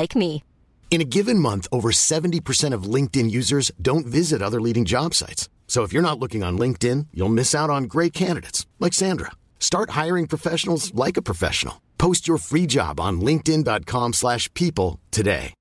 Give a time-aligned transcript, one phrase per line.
[0.00, 0.42] like me.
[0.90, 5.48] In a given month, over 70% of LinkedIn users don't visit other leading job sites.
[5.66, 9.30] So if you're not looking on LinkedIn, you'll miss out on great candidates like Sandra.
[9.58, 11.80] Start hiring professionals like a professional.
[11.96, 15.54] Post your free job on linkedin.com/people slash people today.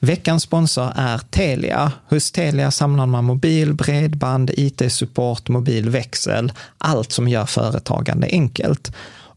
[0.00, 1.92] Veckans sponsor är Telia.
[2.08, 8.92] Hos Telia samlar man mobil, bredband, IT-support, mobilväxel, allt som gör företagande enkelt.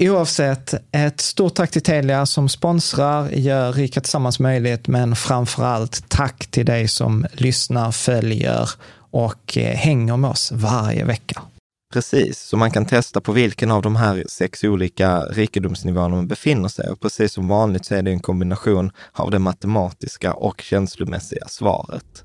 [0.00, 6.08] Oavsett, ett stort tack till Telia som sponsrar, gör Rika Tillsammans möjligt, men framför allt
[6.08, 8.70] tack till dig som lyssnar, följer
[9.10, 11.42] och eh, hänger med oss varje vecka.
[11.92, 16.68] Precis, så man kan testa på vilken av de här sex olika rikedomsnivåerna man befinner
[16.68, 16.88] sig.
[16.88, 22.24] Och precis som vanligt så är det en kombination av det matematiska och känslomässiga svaret.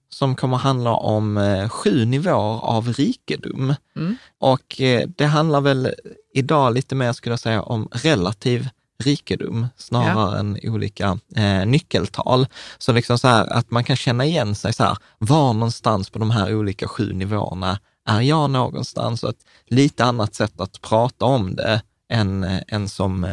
[0.21, 3.75] som kommer handla om eh, sju nivåer av rikedom.
[3.95, 4.15] Mm.
[4.39, 5.93] Och eh, det handlar väl
[6.33, 8.69] idag lite mer, skulle jag säga, om relativ
[9.03, 12.47] rikedom snarare än olika eh, nyckeltal.
[12.77, 16.19] Så liksom så här att man kan känna igen sig så här, var någonstans på
[16.19, 19.23] de här olika sju nivåerna är jag någonstans?
[19.23, 23.27] Och ett lite annat sätt att prata om det än, eh, än som,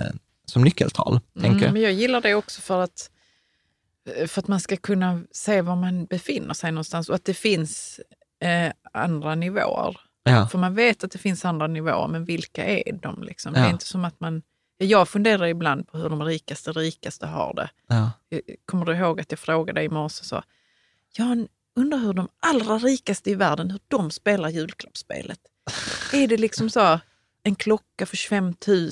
[0.46, 1.72] som nyckeltal, tänker Mm, jag.
[1.72, 3.10] men jag gillar det också för att,
[4.26, 8.00] för att man ska kunna se var man befinner sig någonstans och att det finns
[8.42, 10.00] eh, andra nivåer.
[10.22, 10.48] Ja.
[10.48, 13.22] För man vet att det finns andra nivåer, men vilka är de?
[13.22, 13.52] Liksom?
[13.52, 13.66] Det Ja.
[13.66, 14.42] är inte som att man...
[14.80, 17.70] Jag funderar ibland på hur de rikaste rikaste har det.
[17.88, 18.10] Ja.
[18.28, 20.42] Jag- Kommer du ihåg att jag frågade dig i morse så,
[21.18, 25.38] Jan, undrar hur de allra rikaste i världen, hur de spelar julklappsspelet.
[26.12, 27.00] är det liksom så
[27.42, 28.90] en klocka för 25 000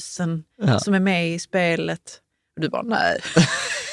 [0.56, 0.80] Ja.
[0.80, 2.20] som är med i spelet?
[2.56, 3.20] Och du bara, nej.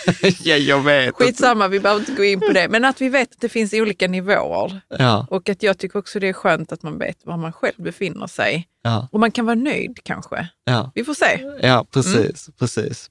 [0.43, 1.15] ja, jag vet.
[1.15, 2.67] Skitsamma, vi behöver inte gå in på det.
[2.69, 4.81] Men att vi vet att det finns olika nivåer.
[4.99, 7.73] Ja, Och att jag tycker också det är skönt att man vet var man själv
[7.77, 8.67] befinner sig.
[8.83, 10.47] ja, Och man kan vara nöjd kanske.
[10.65, 10.91] ja.
[10.95, 11.41] Vi får se.
[11.61, 13.09] Ja, precis, precis.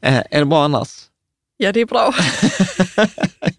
[0.00, 0.88] Eh, är det bra annars?
[1.62, 2.14] Ja, det är bra.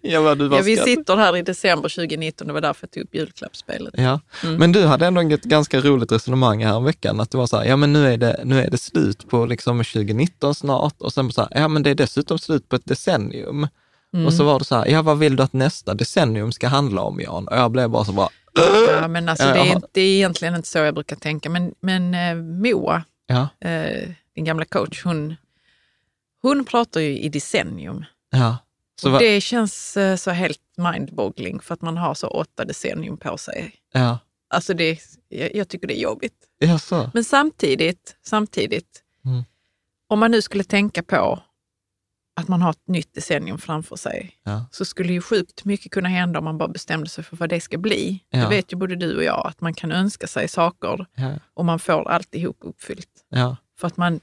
[0.00, 3.14] ja, vad Ja, vi sitter här i december 2019, det var därför jag tog upp
[3.14, 3.94] julklappsspelet.
[3.96, 4.56] Ja, Mm.
[4.56, 7.56] men du hade ändå ett ganska roligt resonemang här om veckan, att det var så
[7.56, 11.12] här, ja men nu är det, nu är det slut på liksom 2019 snart och
[11.12, 13.68] sen så här, ja men det är dessutom slut på ett decennium.
[14.14, 14.26] Mm.
[14.26, 17.02] Och så var det så här, ja vad vill du att nästa decennium ska handla
[17.02, 17.48] om Jan?
[17.48, 18.28] Och jag blev bara så bara,
[19.00, 21.50] Ja, men alltså, det, är, det är egentligen inte så jag brukar tänka.
[21.50, 25.34] Men, men eh, Moa, ja, eh, din gamla coach, hon,
[26.48, 28.04] hon pratar ju i decennium.
[28.30, 28.56] ja.
[29.00, 33.16] Så va, det känns eh, så helt mindboggling för att man har så åtta decennium
[33.16, 33.74] på sig.
[33.92, 34.18] ja,
[34.48, 34.98] Alltså det,
[35.28, 36.34] jag, jag tycker det är jobbigt.
[36.58, 37.10] Jaså?
[37.14, 39.42] Men samtidigt, samtidigt Mm.
[40.08, 41.42] om man nu skulle tänka på
[42.40, 44.66] att man har ett nytt decennium framför sig, Ja.
[44.70, 47.60] så skulle ju sjukt mycket kunna hända om man bara bestämde sig för vad det
[47.60, 48.24] ska bli.
[48.30, 48.40] Ja.
[48.40, 51.32] Det vet ju både du och jag, att man kan önska sig saker Ja.
[51.54, 53.24] och man får alltihop uppfyllt.
[53.28, 53.56] Ja.
[53.78, 54.20] För att man,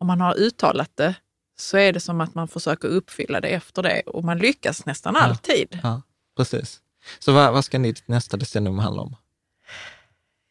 [0.00, 1.14] om man har uttalat det
[1.60, 5.14] så är det som att man försöker uppfylla det efter det och man lyckas nästan
[5.14, 5.20] Ja.
[5.20, 5.78] alltid.
[5.82, 6.02] ja,
[6.36, 6.80] precis.
[7.18, 9.16] Så vad, vad ska ditt nästa decennium handla om?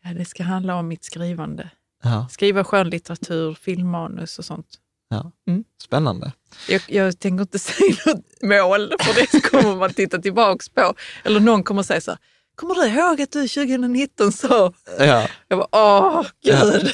[0.03, 1.69] Ja, det ska handla om mitt skrivande.
[2.03, 4.67] Ja, Skriva skönlitteratur, filmmanus och sånt.
[5.09, 5.31] ja.
[5.47, 5.63] Mm.
[5.83, 6.31] Spännande.
[6.69, 10.93] Jag, jag tänker inte säga något mål, för det kommer man titta tillbaks på.
[11.23, 12.19] Eller någon kommer säga så här,
[12.55, 14.73] kommer du ihåg att du 2019 sa...
[14.99, 16.91] Ja, Jag bara, åh gud.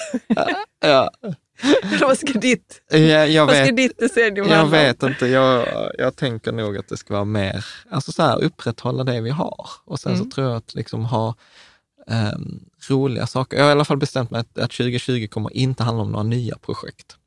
[0.80, 1.12] ja.
[1.84, 3.78] Eller vad ska ditt, ja jag vad ska vet.
[3.78, 5.68] ditt decennium Jag vet inte, jag,
[5.98, 9.70] jag tänker nog att det ska vara mer, alltså så här, upprätthålla det vi har.
[9.86, 10.24] Och sen Mm.
[10.26, 11.36] så tror jag att liksom ha
[12.08, 12.60] ehm,
[12.90, 13.58] roliga saker.
[13.58, 16.24] Jag har i alla fall bestämt mig att, att 2020 kommer inte handla om några
[16.24, 17.18] nya projekt.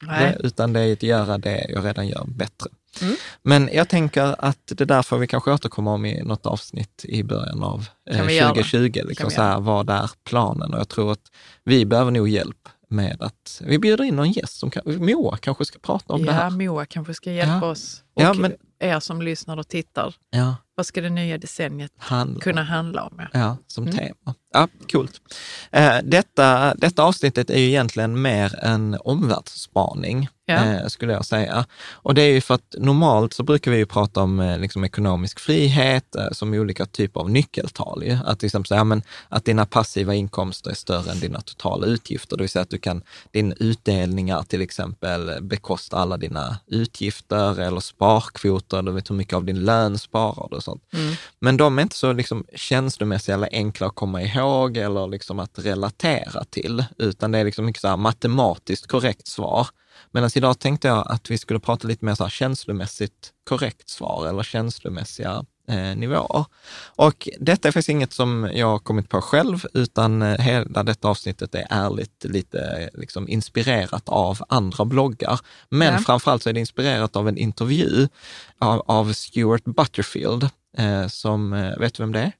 [0.00, 2.70] Det, utan det är att göra det jag redan gör bättre.
[3.02, 3.16] Mm.
[3.42, 7.22] Men jag tänker att det där får vi kanske återkomma om i något avsnitt i
[7.22, 8.48] början av eh, Kan vi göra.
[8.48, 8.92] 2020.
[8.92, 10.74] Kan Liksom så här, vad är planen?
[10.74, 11.20] Och jag tror att
[11.64, 15.64] vi behöver nog hjälp med att, vi bjuder in någon gäst som kan, Moa kanske
[15.64, 16.50] ska prata om det Ja, här.
[16.50, 17.70] Moa kanske ska hjälpa Ja.
[17.70, 18.02] oss.
[18.14, 20.14] Och Ja, men- er som lyssnar och tittar.
[20.30, 22.40] Ja, Vad ska det nya decenniet handla.
[22.40, 23.14] kunna handla om?
[23.18, 23.26] Ja.
[23.32, 23.96] Ja, som Mm.
[23.96, 24.34] tema.
[24.54, 25.20] Ja, coolt.
[25.70, 30.54] Eh, detta, detta avsnittet är ju egentligen mer en omvärldsspaning, Ja.
[30.64, 31.66] eh, skulle jag säga.
[31.92, 34.84] Och det är ju för att normalt så brukar vi ju prata om eh, liksom
[34.84, 38.02] ekonomisk frihet som olika typer av nyckeltal.
[38.04, 38.18] Ju.
[38.24, 41.86] Att till exempel säga ja, men, att dina passiva inkomster är större än dina totala
[41.86, 42.36] utgifter.
[42.36, 47.80] Det vill säga att du kan, din utdelningar till exempel bekosta alla dina utgifter eller
[47.80, 50.82] sparkvoter, du vet hur mycket av din lön sparar du och sånt.
[50.92, 51.14] Mm.
[51.38, 55.58] Men de är inte så liksom känslomässiga eller enkla att komma ihåg eller liksom att
[55.58, 59.66] relatera till, utan det är liksom mycket så här matematiskt korrekt svar.
[60.10, 64.42] Medan idag tänkte jag att vi skulle prata lite mer så känslomässigt korrekt svar eller
[64.42, 66.44] känslomässiga eh, nivåer.
[66.96, 71.08] Och detta är faktiskt inget som jag har kommit på själv, utan eh, hela detta
[71.08, 72.58] avsnittet är ärligt lite
[72.94, 75.40] eh, liksom inspirerat av andra bloggar.
[75.68, 75.98] Men Ja.
[75.98, 78.08] framförallt så är det inspirerat av en intervju
[78.58, 80.48] av, av Stuart Butterfield,
[80.78, 82.32] eh, som, vet du vem det är?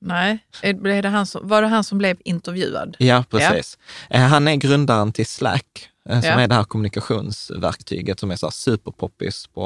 [0.00, 2.96] Nej, är det han som, var det han som blev intervjuad?
[2.98, 3.78] Ja, precis.
[4.10, 6.40] Eh, Han är grundaren till Slack, som Ja.
[6.40, 9.60] är det här kommunikationsverktyget som är så superpoppis på,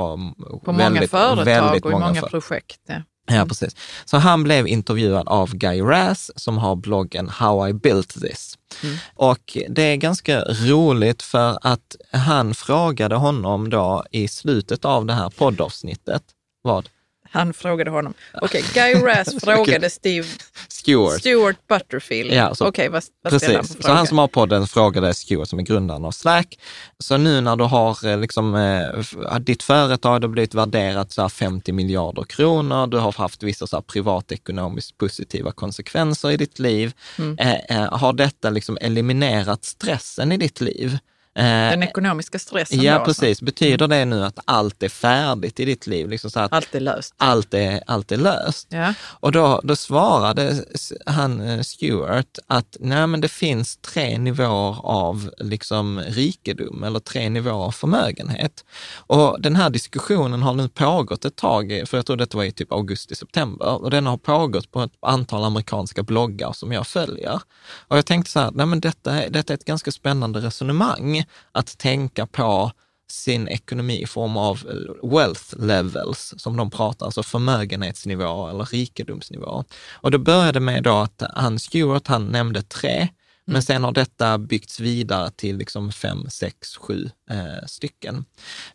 [0.65, 2.81] På många företag väldigt och många för- projekt.
[2.87, 2.95] Ja.
[3.27, 3.77] Ja, precis.
[4.05, 8.59] Så han blev intervjuad av Guy Raz som har bloggen How I Built This.
[8.83, 8.97] Mm.
[9.15, 15.13] Och det är ganska roligt för att han frågade honom då i slutet av det
[15.13, 16.23] här poddavsnittet,
[16.63, 16.89] vad?
[17.33, 18.15] Han frågade honom.
[18.43, 20.27] Okej, Guy Raz frågade Steve
[20.69, 21.21] Stewart.
[21.21, 22.33] Stuart Butterfield.
[22.33, 25.49] Ja, så- Okej, vad, vad han Precis, för så han som har podden frågade Stewart
[25.49, 26.59] som är grundaren av Slack.
[26.99, 31.29] Så nu när du har eh, liksom, eh, ditt företag har blivit värderat så här
[31.29, 36.93] 50 miljarder kronor, du har haft vissa så privatekonomiskt positiva konsekvenser i ditt liv.
[37.19, 37.39] Mm.
[37.39, 40.99] Eh, eh, har detta liksom eliminerat stressen i ditt liv?
[41.35, 43.21] Eh, Den ekonomiska stressen ja, då, alltså.
[43.23, 43.43] precis.
[43.43, 46.09] Betyder det nu att allt är färdigt i ditt liv?
[46.09, 47.15] Liksom så att Allt är löst.
[47.17, 48.67] allt är, allt är löst?
[48.71, 48.95] Ja.
[49.05, 50.65] Och då, då svarade
[51.07, 57.29] han, eh, Stewart, att nej, men det finns tre nivåer av liksom rikedom eller tre
[57.29, 58.65] nivåer av förmögenhet.
[58.97, 62.53] Och den här diskussionen har nu pågått ett tag, för jag tror detta var i
[62.53, 67.41] typ augusti-september, och den har pågått på ett antal amerikanska bloggar som jag följer.
[67.89, 71.22] Och jag tänkte så här, nej men detta, är- detta är ett ganska spännande resonemang,
[71.53, 72.73] att tänka på
[73.11, 74.63] sin ekonomi i form av
[75.03, 79.65] wealth levels, som de pratar, alltså förmögenhetsnivå eller rikedomsnivå.
[79.93, 83.09] Och det började med då att han Stewart, han nämnde tre,
[83.45, 88.25] men sen har detta byggts vidare till liksom fem, sex, sju eh, stycken.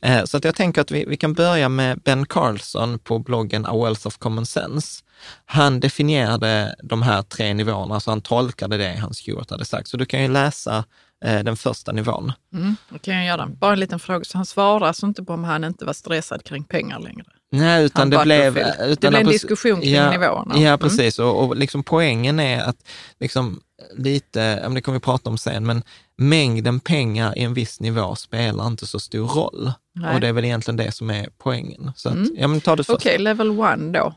[0.02, 3.66] Eh, så att jag tänker att vi, vi kan börja med Ben Carlson på bloggen
[3.66, 5.04] A Wealth of Common Sense.
[5.46, 9.88] Han definierade de här tre nivåerna, så han tolkade det han Stewart hade sagt.
[9.88, 10.86] Så du kan ju läsa
[11.22, 12.32] den första nivån.
[12.54, 13.48] Mm, det kan jag göra.
[13.48, 14.26] Bara en liten fråga.
[14.26, 17.24] Så han svarar alltså inte på om han inte var stressad kring pengar längre?
[17.52, 18.54] Nej, utan Han det blev...
[18.54, 18.92] Butterfield.
[18.92, 20.54] Utan Det blev en precis- diskussion kring ja, nivåerna.
[20.58, 20.80] Ja, Mm.
[20.80, 21.20] precis.
[21.20, 22.78] Och, och liksom poängen är att
[23.20, 23.60] liksom
[23.98, 25.84] lite, det kommer vi prata om sen, men
[26.18, 29.72] mängden pengar i en viss nivå spelar inte så stor roll.
[29.96, 30.14] Nej.
[30.16, 31.92] Och det är väl egentligen det som är poängen.
[31.96, 32.36] Så att, Mm.
[32.38, 32.96] ja, men ta det först.
[33.00, 34.14] Okej, level one då.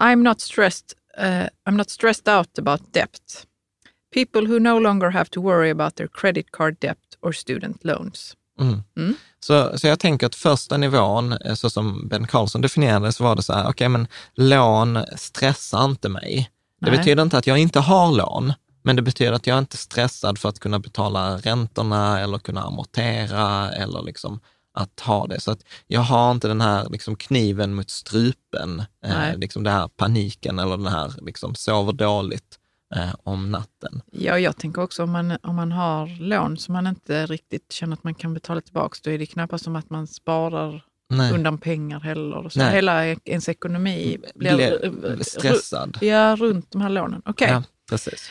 [0.00, 0.86] I'm not stressed,
[1.20, 1.24] uh,
[1.68, 3.46] I'm not stressed out about debt.
[4.14, 8.36] People who no longer have to worry about their credit card debt or student loans.
[8.60, 8.82] Mm.
[8.96, 9.14] Mm.
[9.40, 13.36] Så, så jag tänker att första nivån, eh, så som Ben Carlson definierade, så var
[13.36, 16.50] det så här, okej men lån stressar inte mig.
[16.80, 16.98] Det Nej.
[16.98, 18.52] betyder inte att jag inte har lån,
[18.82, 22.62] men det betyder att jag inte är stressad för att kunna betala räntorna eller kunna
[22.62, 24.40] amortera eller liksom
[24.74, 25.40] att ha det.
[25.40, 29.88] Så att jag har inte den här liksom kniven mot strupen, eh, liksom den här
[29.88, 32.59] paniken eller den här liksom sover dåligt
[32.96, 34.02] eh, om natten.
[34.12, 37.92] Ja, jag tänker också om man, om man har lån som man inte riktigt känner
[37.96, 41.32] att man kan betala tillbaka, då är det knappast som att man sparar Nej.
[41.32, 42.48] undan pengar heller.
[42.48, 42.74] Så Nej.
[42.74, 45.98] hela ens ekonomi blir Blir eh, stressad.
[46.00, 47.22] Ja, runt de här lånen.
[47.24, 47.48] Okej.
[47.50, 48.30] Ja, precis.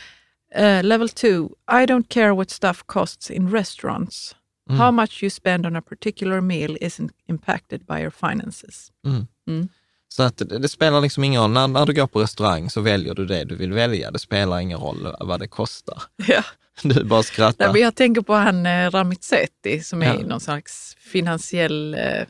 [0.55, 4.35] Eh, level two, I don't care what stuff costs in restaurants.
[4.69, 4.79] Mm.
[4.79, 8.91] How much you spend on a particular meal isn't impacted by your finances.
[9.07, 9.27] Mm.
[9.47, 9.69] Mm.
[10.09, 11.51] Så att det, det spelar liksom ingen roll.
[11.51, 14.11] När, när du går på restaurang så väljer du det du vill välja.
[14.11, 16.01] Det spelar ingen roll vad det kostar.
[16.27, 16.43] Ja.
[16.83, 17.73] Du bara Nej, skrattar.
[17.73, 20.25] men jag tänker på han eh, Ramit Sethi som är Ja.
[20.27, 22.25] någon slags finansiell eh,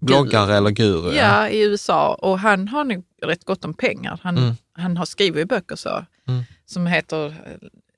[0.00, 1.12] Bloggare eller guru.
[1.14, 4.20] ja, i USA och han har nog rätt gott om pengar.
[4.22, 4.54] Han, Mm.
[4.72, 6.42] han har skrivit böcker så, Mm.
[6.66, 7.26] som heter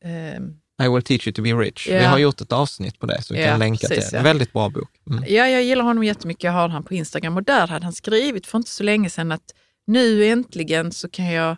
[0.05, 0.41] eh,
[0.83, 1.89] I will teach you to be rich.
[1.89, 2.09] Vi Ja.
[2.09, 4.23] har gjort ett avsnitt på det, så vi Ja, kan länka precis, till det.
[4.25, 4.91] väldigt bra bok.
[5.11, 5.25] Mm.
[5.29, 6.45] Ja, jag gillar honom jättemycket.
[6.45, 9.33] Jag har han på Instagram och där hade han skrivit för inte så länge sedan
[9.33, 9.55] att
[9.87, 11.57] nu äntligen så kan jag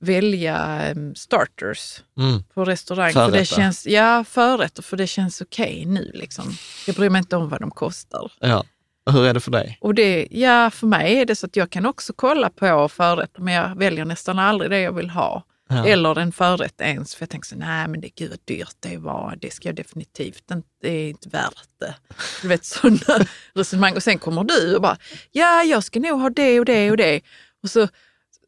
[0.00, 2.42] välja em, starters Mm.
[2.54, 3.12] på restaurang.
[3.12, 3.44] För det Förrätter.
[3.56, 6.10] känns, ja, förrätter, för det känns okej nu.
[6.14, 6.44] Liksom.
[6.86, 8.32] Jag bryr mig inte om vad de kostar.
[8.40, 8.64] Ja.
[9.10, 9.78] Hur är det för dig?
[9.80, 13.40] Och det, ja, för mig är det så att jag kan också kolla på förrätter,
[13.42, 15.44] men jag väljer nästan aldrig det jag vill ha.
[15.72, 15.86] Ja.
[15.86, 18.96] Eller en förrätt ens, för jag tänker så, nej men det gud vad dyrt det
[18.96, 21.94] var, det ska jag definitivt inte, det är inte värt det.
[22.42, 23.96] Du vet sådana resonemang.
[23.96, 24.96] Och sen kommer du och bara,
[25.30, 27.20] ja jag ska nog ha det och det och det.
[27.62, 27.88] Och så,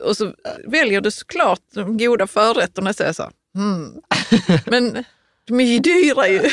[0.05, 0.35] och så
[0.67, 4.03] väljer du såklart de goda förrätterna och säger så, hmm.
[4.67, 5.05] men
[5.45, 6.51] de är ju dyra ju.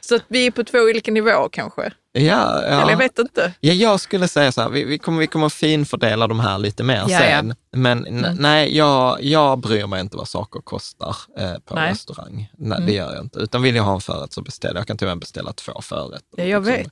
[0.00, 1.92] Så att vi är på två olika nivåer kanske.
[2.18, 2.96] Ja, Eller jag ja.
[2.96, 3.52] vet inte.
[3.60, 6.82] ja, jag skulle säga så här, vi, vi, kommer, vi kommer finfördela de här lite
[6.82, 7.18] mer Ja, ja.
[7.18, 7.54] sen.
[7.72, 8.36] Men n- Mm.
[8.36, 11.90] nej, jag, jag bryr mig inte vad saker kostar eh, på Nej.
[11.90, 12.50] restaurang.
[12.58, 12.86] Nej, Mm.
[12.86, 13.38] det gör jag inte.
[13.38, 14.86] Utan vill jag ha en förrätt så beställer jag.
[14.86, 16.20] kan till och med beställa två förrätter.
[16.36, 16.90] Ja, jag Liksom.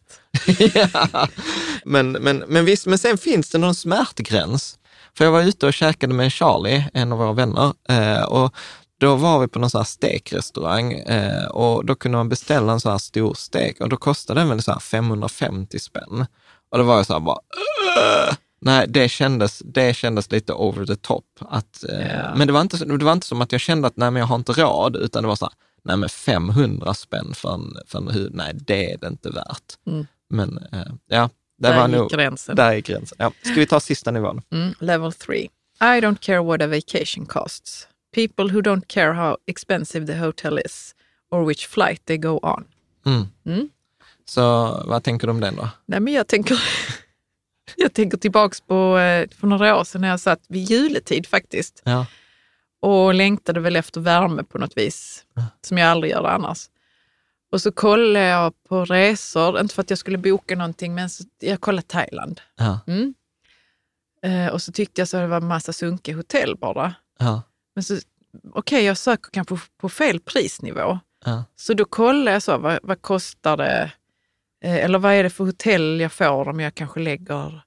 [0.76, 0.92] vet.
[1.12, 1.28] ja.
[1.84, 4.78] men, men, men visst, men sen finns det någon smärtgräns.
[5.18, 8.54] För jag var ute och käkade med Charlie, en av våra vänner, eh, och
[9.00, 12.80] då var vi på någon sån här stekrestaurang eh, och då kunde man beställa en
[12.80, 16.26] sån här stor stek och då kostade den väl så här 550 spänn.
[16.70, 17.38] Och då var jag så här bara,
[18.60, 21.24] nej, det kändes, det kändes lite over the top.
[21.40, 22.34] Att, eh, Ja.
[22.36, 24.26] Men det var, inte, det var inte som att jag kände att nej, men jag
[24.26, 27.98] har inte råd, utan det var så här, nej men 500 spänn för en, för
[27.98, 29.74] en hud, nej det är det inte värt.
[29.86, 30.06] Mm.
[30.30, 32.56] Men eh, ja, det Där var gick nog, gränsen.
[32.56, 33.16] där är gränsen.
[33.20, 33.32] Ja.
[33.42, 34.42] Ska vi ta sista nivån?
[34.52, 35.48] Mm, level three.
[35.80, 37.88] I don't care what a vacation costs.
[38.14, 40.94] People who don't care how expensive the hotel is
[41.30, 42.64] or which flight they go on.
[43.06, 43.26] Mm.
[43.46, 43.68] Mm.
[44.24, 44.42] Så
[44.86, 45.68] vad tänker du om den då?
[45.86, 46.58] Nej, men jag tänker,
[47.76, 51.82] jag tänker tillbaks på eh, för några år sedan när jag satt vid juletid faktiskt
[51.84, 52.06] Ja.
[52.82, 55.24] och längtade väl efter värme på något vis,
[55.60, 56.66] som jag aldrig gör annars.
[57.52, 61.24] Och så kollade jag på resor, inte för att jag skulle boka någonting, men så,
[61.40, 62.40] jag kollade Thailand.
[62.56, 62.80] Ja.
[62.86, 63.14] Mm.
[64.22, 66.94] Eh, och så tyckte jag så att det var en massa sunkiga hotell bara.
[67.18, 67.42] Ja.
[67.74, 67.98] Men så,
[68.52, 70.98] okej, jag söker kanske på fel prisnivå.
[71.24, 71.44] Ja.
[71.56, 73.90] Så då kollar jag så, vad, vad kostar det?
[74.64, 77.62] Eh, eller vad är det för hotell jag får om jag kanske lägger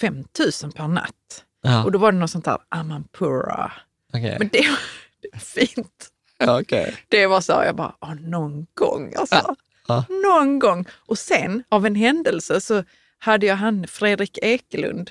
[0.00, 0.24] 5 000
[0.72, 1.44] per natt?
[1.62, 1.84] Ja.
[1.84, 3.72] Och då var det något sånt där Amanpura.
[4.12, 4.36] Okej.
[4.38, 4.78] Men det var,
[5.22, 6.08] det var fint.
[6.38, 6.96] Ja, okej.
[7.08, 9.54] Det var så, jag bara, "Åh, någon gång alltså.
[9.88, 10.04] Ja.
[10.08, 10.86] Någon gång.
[11.06, 12.84] Och sen av en händelse så
[13.18, 15.10] hade jag han Fredrik Ekelund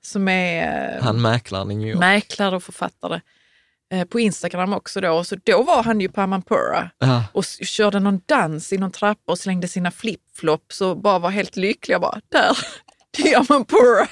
[0.00, 1.98] som är eh, Han mäklaren i New York.
[1.98, 3.20] mäklare och författare
[4.10, 5.24] på Instagram också då.
[5.24, 7.24] Så då var han ju på Amanpura Ja.
[7.32, 11.56] och körde någon dans i någon trappa och slängde sina flipflops och bara var helt
[11.56, 11.94] lycklig.
[11.94, 12.58] Jag bara, där,
[13.16, 14.06] det är Amanpura.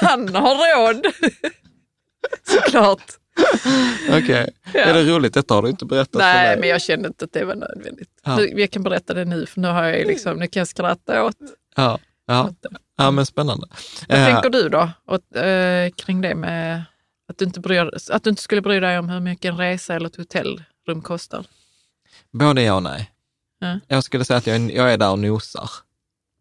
[0.00, 0.54] Han har
[0.86, 1.06] råd.
[2.48, 3.02] Såklart.
[4.10, 4.50] Okej.
[4.74, 4.80] Ja.
[4.80, 5.34] Är det roligt?
[5.34, 6.60] Detta har du inte berättat för Nej, mig.
[6.60, 8.08] men jag kände inte att det var nödvändigt.
[8.24, 8.36] Ja.
[8.36, 11.24] Nu, jag kan berätta det nu, för nu, har jag liksom, nu kan jag skratta
[11.24, 11.36] åt,
[11.76, 11.98] Ja.
[12.26, 12.44] Ja.
[12.44, 12.68] åt det.
[12.98, 13.66] ja, men spännande.
[14.08, 16.82] Vad Eh, tänker du då åt, eh, kring det med
[17.28, 19.94] att du, inte bryr, att du inte skulle bry dig om hur mycket en resa
[19.94, 21.46] eller ett hotellrum kostar?
[22.32, 23.10] Både ja och nej.
[23.58, 23.80] Ja.
[23.88, 25.70] Jag skulle säga att jag, är- jag är där och nosar.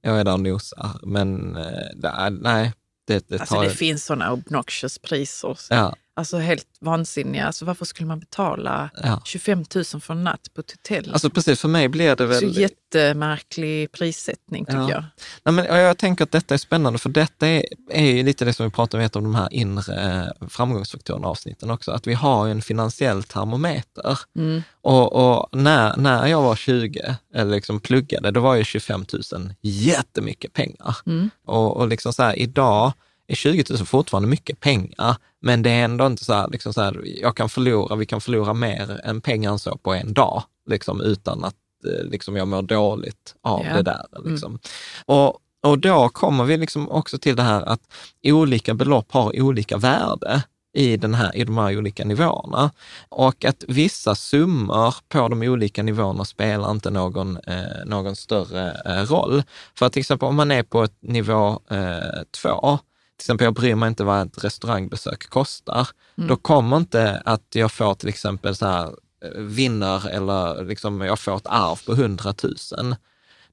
[0.02, 1.64] Jag är där och nosar, men eh,
[1.96, 2.74] det nej,
[3.08, 3.64] det, det Alltså tar...
[3.64, 7.46] det finns sådana obnoxious priser, ja, alltså helt vansinniga.
[7.46, 9.22] Alltså varför skulle man betala ja.
[9.26, 11.12] 25 000 för en natt på ett hotell?
[11.14, 12.58] Alltså precis, för mig blir det så väl...
[12.58, 14.90] jättemärklig prissättning tycker Ja.
[14.90, 15.04] jag.
[15.44, 18.54] Nej, men, jag tänker att detta är spännande, för detta är, är ju lite det
[18.54, 22.14] som vi pratar om, ett av de här inre eh, framgångsfaktorerna avsnitten också, att vi
[22.14, 24.20] har en finansiell termometer.
[24.38, 24.64] Mm.
[24.82, 29.54] Och, och när, när jag var 20, eller liksom pluggade, då var ju 25 000
[29.62, 30.98] jättemycket pengar.
[31.06, 31.30] Mm.
[31.46, 32.94] Och, och liksom så här, idag
[33.32, 36.82] är 20 000 fortfarande mycket pengar, men det är ändå inte så här, liksom så
[36.82, 40.44] här, jag kan förlora, vi kan förlora mer än pengar än så på en dag,
[40.70, 43.76] liksom utan att eh, liksom, jag mår dåligt av Ja.
[43.76, 44.06] det där.
[44.26, 44.60] Liksom.
[45.06, 47.82] Och, och då kommer vi liksom också till det här att
[48.24, 52.72] olika belopp har olika värde i, den här, i de här olika nivåerna.
[53.10, 59.04] Och att vissa summor på de olika nivåerna spelar inte någon, eh, någon större eh,
[59.06, 59.44] roll.
[59.78, 62.80] För att till exempel om man är på ett nivå eh, två,
[63.22, 67.72] till exempel jag bryr mig inte vad ett restaurangbesök kostar, då kommer inte att jag
[67.72, 68.86] får till exempel så här
[69.26, 72.96] eh, vinner eller liksom jag får ett arv på 100 000.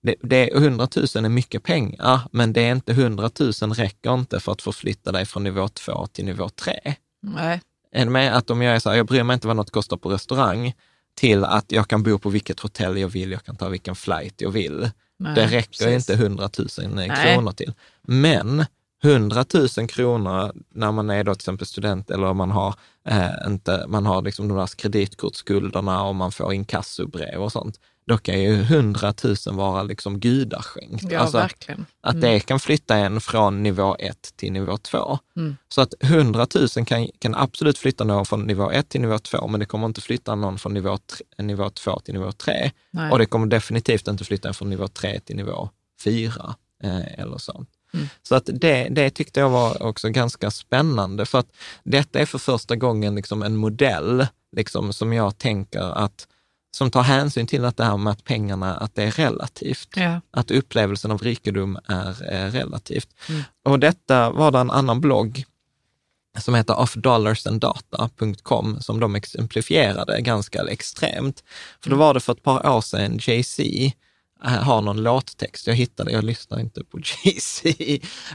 [0.01, 4.41] Det, det, 100 000 är mycket pengar, men det är inte 100 000 räcker inte
[4.41, 6.95] för att förflytta dig från nivå 2 till nivå 3.
[7.23, 7.61] Nej.
[7.93, 9.97] Är med att om jag är så här, jag bryr mig inte vad något kostar
[9.97, 10.75] på restaurang,
[11.15, 14.41] till att jag kan bo på vilket hotell jag vill, jag kan ta vilken flight
[14.41, 14.91] jag vill.
[15.19, 16.11] Nej, det räcker precis.
[16.11, 17.11] inte 100 000 Nej.
[17.25, 17.73] kronor till.
[18.03, 18.65] Men
[19.05, 22.75] 100 000 kronor när man är då till exempel student eller man har,
[23.09, 28.19] eh, inte, man har liksom de där kreditkortsskulderna och man får inkassobrev och sånt, då
[28.19, 31.05] kan ju 100 000 vara liksom gudaskänkt.
[31.11, 31.87] Ja, Alltså, verkligen.
[32.01, 35.19] att det kan flytta en från nivå 1 till nivå 2.
[35.37, 35.57] Mm.
[35.69, 39.49] Så att 100 000 kan, kan absolut flytta någon från nivå 1 till nivå 2,
[39.49, 42.71] men det kommer inte flytta någon från nivå, tre, nivå 2 till nivå 3.
[42.91, 43.11] Nej.
[43.13, 45.69] Och det kommer definitivt inte flytta en från nivå 3 till nivå
[46.05, 47.69] 4 eh, eller sånt.
[47.95, 48.09] Mm.
[48.23, 51.53] Så att det, det tyckte jag var också ganska spännande, för att
[51.83, 54.27] detta är för första gången liksom en modell
[54.57, 56.27] liksom, som jag tänker att
[56.71, 60.21] som tar hänsyn till att det här med att pengarna, att det är relativt Ja.
[60.31, 63.09] att upplevelsen av rikedom är eh, relativt.
[63.29, 63.43] Mm.
[63.65, 65.45] Och detta var det en annan blogg
[66.39, 71.45] som heter offdollarsanddata.com som de exemplifierade ganska extremt.
[71.81, 73.63] För då var det för ett par år sedan Jay-Z
[74.41, 77.75] har någon låttext, jag hittade, jag lyssnar inte på Jay-Z,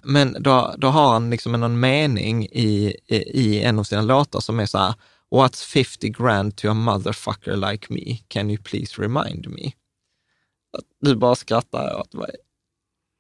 [0.04, 4.40] men då, då har han liksom någon mening i, i, i en av sina låtar
[4.40, 4.94] som är så här,
[5.32, 8.18] What's 50 grand to a motherfucker like me?
[8.28, 9.72] Can you please remind me?
[11.02, 12.36] Du bara skrattar åt mig.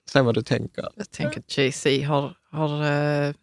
[0.09, 0.89] Säg vad du tänker.
[0.95, 2.37] Jag tänker att Jay-Z har...
[2.51, 3.33] har eh,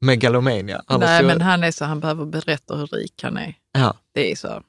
[0.00, 0.82] Megalomania.
[0.88, 3.54] Nej, men han är så han behöver berätta hur rik han är.
[3.72, 3.96] ja.
[4.12, 4.62] Det är så.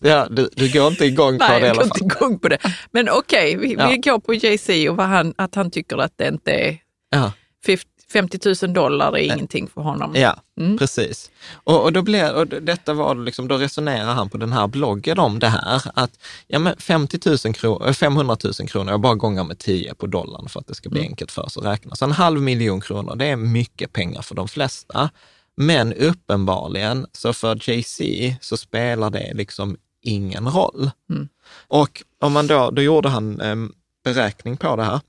[0.00, 2.02] Ja, du, du går inte igång på Nej, det i jag alla går fall.
[2.02, 2.58] inte igång på det.
[2.90, 3.88] Men okej, vi, Ja.
[3.88, 6.78] vi går på Jay-Z och vad han, att han tycker att det inte är
[7.10, 7.32] Ja.
[7.66, 10.12] 50 50 000 dollar är ingenting för honom.
[10.14, 10.78] Ja, Mm.
[10.78, 11.30] precis.
[11.54, 15.18] Och, och, då blir, och detta var liksom, då resonerar han på den här bloggen
[15.18, 16.10] om det här, att
[16.46, 20.48] ja, men 50 000 kronor, 500 000 kronor, jag bara gångar med 10 på dollarn
[20.48, 21.94] för att det ska bli enkelt för oss att räkna.
[21.96, 25.10] Så en halv miljon kronor, det är mycket pengar för de flesta.
[25.56, 28.04] Men uppenbarligen, så för Jay-Z
[28.40, 30.90] så spelar det liksom ingen roll.
[31.10, 31.28] Mm.
[31.68, 33.72] Och om man då, då gjorde han en
[34.04, 35.00] beräkning på det här.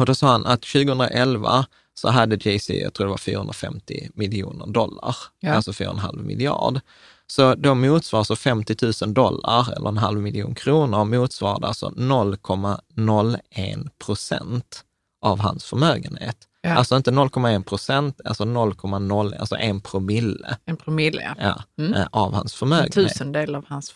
[0.00, 4.66] Och då sa han att 2011 så hade Jay-Z, jag tror det var 450 miljoner
[4.66, 5.52] dollar, Ja.
[5.52, 6.80] alltså 4,5 miljard.
[7.26, 13.90] Så då motsvarar så 50 000 dollar, eller en halv miljon kronor, motsvarar alltså 0,01
[14.04, 14.84] procent
[15.20, 16.36] av hans förmögenhet.
[16.68, 16.74] Ja.
[16.74, 21.62] Alltså inte 0,1 procent, alltså 0,0, alltså en promille En promille, ja.
[21.78, 21.94] Mm.
[21.94, 22.92] eh, av hans En förmögenhet.
[22.94, 23.94] tusendel av hans...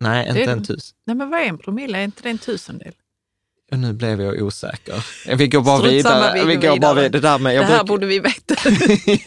[0.00, 0.52] Nej, inte det.
[0.52, 0.96] en tusen.
[1.06, 1.98] Nej, men vad är en promille?
[1.98, 2.92] Är inte det en tusendel?
[3.70, 5.04] Nu blev jag osäker.
[5.36, 6.44] Vi går bara Strunt vidare.
[6.44, 7.08] vi går bara vidare.
[7.08, 8.54] Det, där med, jag det här borde vi veta.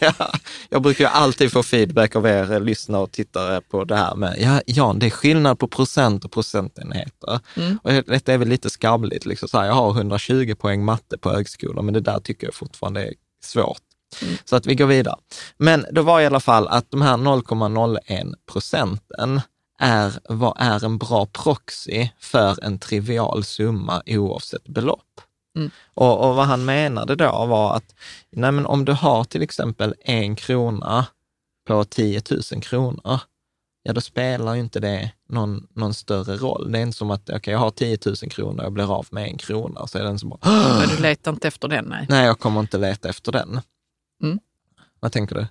[0.00, 0.32] ja,
[0.68, 4.36] jag brukar ju alltid få feedback av er lyssnare och tittare på det här med,
[4.38, 7.40] ja Jan, det är skillnad på procent och procentenheter.
[7.56, 7.78] Mm.
[7.82, 11.30] Och detta är väl lite skavligt, liksom så här, jag har 120 poäng matte på
[11.30, 13.12] högskolan, men det där tycker jag fortfarande är
[13.44, 13.82] svårt.
[14.22, 14.34] Mm.
[14.44, 15.16] Så att vi går vidare.
[15.56, 19.40] Men det var i alla fall att de här 0,01 procenten
[19.82, 25.20] är, vad är en bra proxy för en trivial summa oavsett belopp.
[25.56, 25.70] Mm.
[25.94, 27.94] Och, och vad han menade då var att
[28.30, 31.06] nej men om du har till exempel en krona
[31.66, 33.20] på 10 000 kronor,
[33.82, 36.72] ja då spelar ju inte det någon, någon större roll.
[36.72, 39.06] Det är inte som att, okej jag har 10 000 kronor och jag blir av
[39.10, 42.06] med en krona, så är den som bara, Men du letar inte efter den, nej.
[42.08, 43.60] nej jag kommer inte leta efter den.
[44.22, 44.38] Mm.
[45.00, 45.46] Vad tänker du?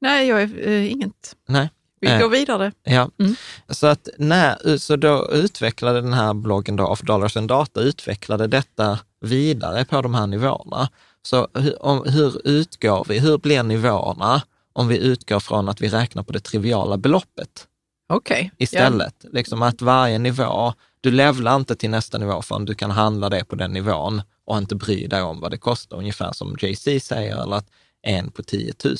[0.00, 1.36] Nej, jag är eh, inget.
[1.48, 1.70] Nej.
[2.02, 2.18] Vi Eh.
[2.20, 2.72] går vidare.
[2.82, 3.36] Ja, Mm.
[3.68, 8.46] så att när, så då utvecklade den här bloggen då, of Dollars and Data, utvecklade
[8.46, 10.88] detta vidare på de här nivåerna.
[11.22, 15.88] Så hur, om, hur utgår vi, hur blir nivåerna om vi utgår från att vi
[15.88, 17.66] räknar på det triviala beloppet
[18.08, 18.52] Okej.
[18.58, 19.24] istället?
[19.32, 23.44] Liksom att varje nivå, du levlar inte till nästa nivå förrän du kan handla det
[23.44, 27.42] på den nivån och inte bry dig om vad det kostar, ungefär som Jay-Z säger,
[27.42, 27.66] eller att
[28.02, 28.96] en på 10 000.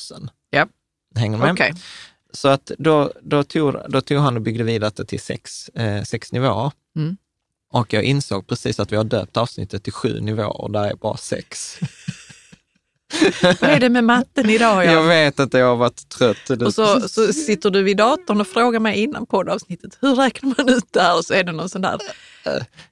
[0.49, 0.67] Ja.
[1.15, 1.51] Hänger med?
[1.51, 1.73] Okej.
[2.33, 6.31] Så att då, då, tog, då tog han och byggde vidare till sex, eh, sex
[6.31, 6.71] nivåer.
[6.95, 7.17] Mm.
[7.71, 10.95] Och jag insåg precis att vi har döpt avsnittet till sju nivåer och där är
[10.95, 11.77] bara sex.
[13.41, 14.85] Vad är det med matten idag?
[14.85, 15.01] Jag Ja?
[15.01, 16.49] vet att jag har varit trött.
[16.49, 20.69] Och så, så sitter du vid datorn och frågar mig innan poddavsnittet, hur räknar man
[20.69, 21.17] ut det här?
[21.17, 21.99] Och så är det någon sån där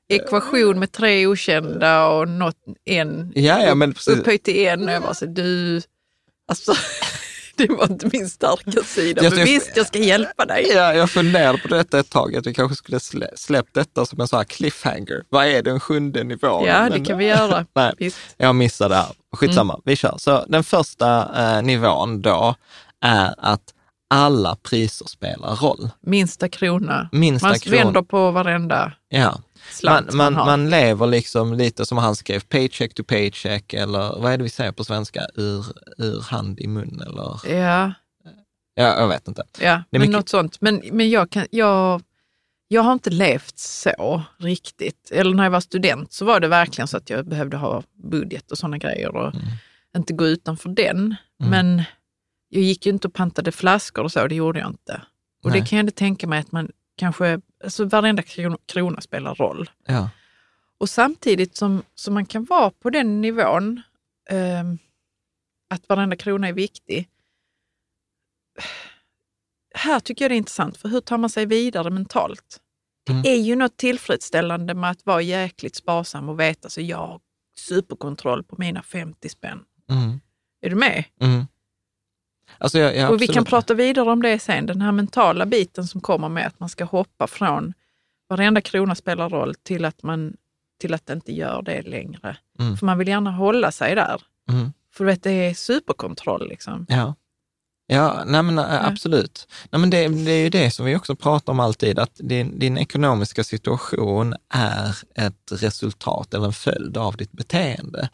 [0.08, 4.84] ekvation med tre okända och något, en Ja, ja, men upphöjt till en.
[4.88, 5.82] Och jag bara så, du,
[6.48, 6.74] alltså,
[7.68, 9.24] det var inte min starka sida.
[9.24, 10.72] Jag Men tyck- visst, jag ska hjälpa dig.
[10.76, 14.20] Ja, jag funderade på detta ett tag, att vi kanske skulle slä, släppt detta som
[14.22, 15.24] en sån här cliffhanger.
[15.30, 16.66] Vad är den sjunde nivån?
[16.66, 17.66] Ja, det kan vi göra.
[17.76, 18.18] Nej, Visst.
[18.38, 19.08] jag missade det här.
[19.36, 19.82] Skitsamma, Mm.
[19.86, 20.16] vi kör.
[20.18, 22.56] Så den första eh, nivån då
[23.02, 23.62] är att
[24.14, 25.90] alla priser spelar roll.
[26.02, 27.10] Minsta krona.
[27.12, 27.84] Minsta man krona.
[27.84, 29.40] vänder på varenda Ja.
[29.84, 34.34] Man, man, man, man lever liksom lite som han skrev, paycheck to paycheck, eller vad
[34.34, 35.22] är det vi säger på svenska?
[35.36, 35.66] Ur,
[35.98, 37.56] ur hand i mun, eller?
[37.56, 37.94] Ja,
[38.76, 39.44] Ja, jag vet inte.
[39.60, 40.62] ja men mycket- något sånt.
[40.62, 42.02] Men, men jag, kan, jag,
[42.68, 45.12] jag har inte levt så riktigt.
[45.12, 48.52] Eller när jag var student så var det verkligen så att jag behövde ha budget
[48.52, 49.46] och sådana grejer och Mm.
[49.98, 51.16] inte gå utanför den.
[51.38, 51.84] Men
[52.50, 55.02] jag gick ju inte och pantade flaskor och så, det gjorde jag inte.
[55.44, 55.62] Och Nej.
[55.62, 56.72] det kan jag inte tänka mig att man
[57.02, 59.70] kanske, alltså varenda krona, krona spelar roll.
[59.86, 60.10] Ja.
[60.78, 63.82] Och samtidigt som, som man kan vara på den nivån,
[64.30, 64.78] ehm,
[65.70, 67.10] att varenda krona är viktig.
[69.76, 72.60] Här tycker jag det är intressant, för hur tar man sig vidare mentalt?
[73.06, 73.24] Det Mm.
[73.26, 77.20] är ju något tillfredsställande med att vara jäkligt sparsam och veta så jag har
[77.56, 79.60] superkontroll på mina 50 spänn.
[79.90, 80.20] Mm.
[80.62, 81.04] Är du med?
[81.22, 81.48] Mm.
[82.58, 85.88] Alltså, jag, jag, och vi kan prata vidare om det sen, den här mentala biten
[85.88, 87.74] som kommer med att man ska hoppa från
[88.30, 90.34] varenda krona spelar roll till att man
[90.82, 92.38] till att det inte gör det längre.
[92.60, 92.78] Mm.
[92.78, 94.22] För man vill gärna hålla sig där.
[94.50, 94.74] Mm.
[94.94, 96.86] För du vet, det är superkontroll liksom.
[96.90, 97.16] Ja,
[97.88, 99.48] ja nej men, äh, absolut.
[99.70, 102.60] Nej, men det, det är ju det som vi också pratar om alltid, att din,
[102.60, 108.10] din ekonomiska situation är ett resultat eller en följd av ditt beteende.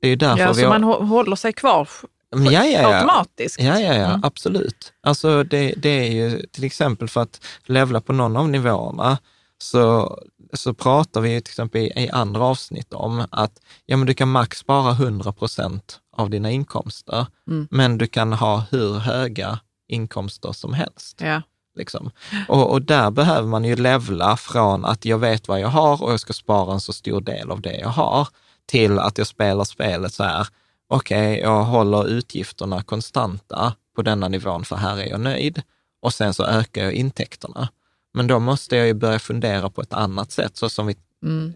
[0.00, 0.78] Det är ju därför Ja, vi så har...
[0.78, 1.88] man hå- håller sig kvar
[2.30, 2.94] ja, ja, ja.
[2.96, 3.60] automatiskt.
[3.62, 4.20] Ja, ja, ja, Mm.
[4.24, 4.92] absolut.
[5.02, 9.18] Alltså det, det är ju till exempel för att levla på någon av nivåerna,
[9.62, 10.18] så,
[10.52, 13.52] så pratar vi till exempel i, i andra avsnitt om att
[13.86, 17.68] ja, men du kan max spara 100 procent av dina inkomster, Mm.
[17.70, 21.20] men du kan ha hur höga inkomster som helst.
[21.20, 21.42] Ja.
[21.78, 22.10] Liksom.
[22.48, 26.12] Och, och där behöver man ju levla från att jag vet vad jag har och
[26.12, 28.28] jag ska spara en så stor del av det jag har,
[28.66, 30.46] till att jag spelar spelet så här,
[30.88, 35.62] okej, jag håller utgifterna konstanta på denna nivån för här är jag nöjd.
[36.02, 37.68] Och sen så ökar jag intäkterna.
[38.14, 40.96] Men då måste jag ju börja fundera på ett annat sätt, så som vi...
[41.22, 41.52] Mm.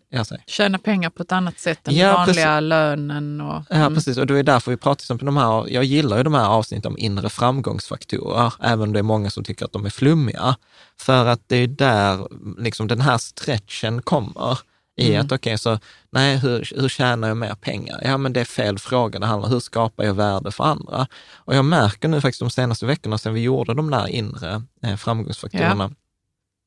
[0.47, 3.40] Tjäna pengar på ett annat sätt än Ja, vanliga lönen.
[3.40, 4.18] Och, Ja, precis.
[4.18, 6.92] Och det är därför vi pratar om de här, jag gillar ju de här avsnitten
[6.92, 10.57] om inre framgångsfaktorer, även om det är många som tycker att de är flummiga.
[10.97, 12.29] För att det är där
[12.62, 14.59] liksom den här stretchen kommer
[14.96, 15.78] i att okej, så
[16.11, 18.00] nej, hur, hur tjänar jag mer pengar?
[18.05, 19.18] Ja, men det är fel fråga.
[19.18, 21.07] Det handlar om hur skapar jag värde för andra?
[21.35, 24.96] Och jag märker nu faktiskt de senaste veckorna sedan vi gjorde de där inre eh,
[24.96, 25.90] framgångsfaktorerna,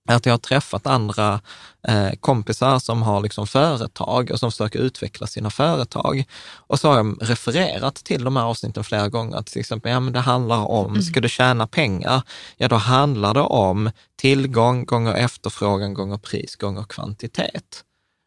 [0.09, 1.41] att jag har träffat andra
[1.87, 6.23] eh, kompisar som har liksom företag och som försöker utveckla sina företag.
[6.55, 9.41] Och så har jag refererat till de här avsnitten flera gånger.
[9.41, 12.21] Till exempel, ja men det handlar om, ska du tjäna pengar,
[12.57, 17.83] ja då handlar det om tillgång gånger efterfrågan gånger pris gånger kvantitet.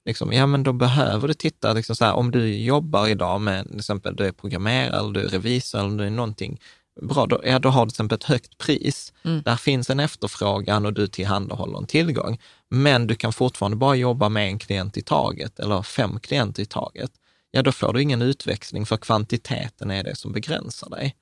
[0.08, 3.68] Liksom, ja men då behöver du titta, liksom så här, om du jobbar idag med,
[3.68, 6.60] till exempel du är programmerare eller du är revisor eller du är någonting
[7.02, 9.12] bra, då, ja, då har du till exempel ett högt pris.
[9.44, 12.40] Där finns en efterfrågan och du tillhandahåller en tillgång.
[12.70, 16.66] Men du kan fortfarande bara jobba med en klient i taget eller fem klienter i
[16.66, 17.10] taget.
[17.50, 21.14] Ja, då får du ingen utväxling för kvantiteten är det som begränsar dig.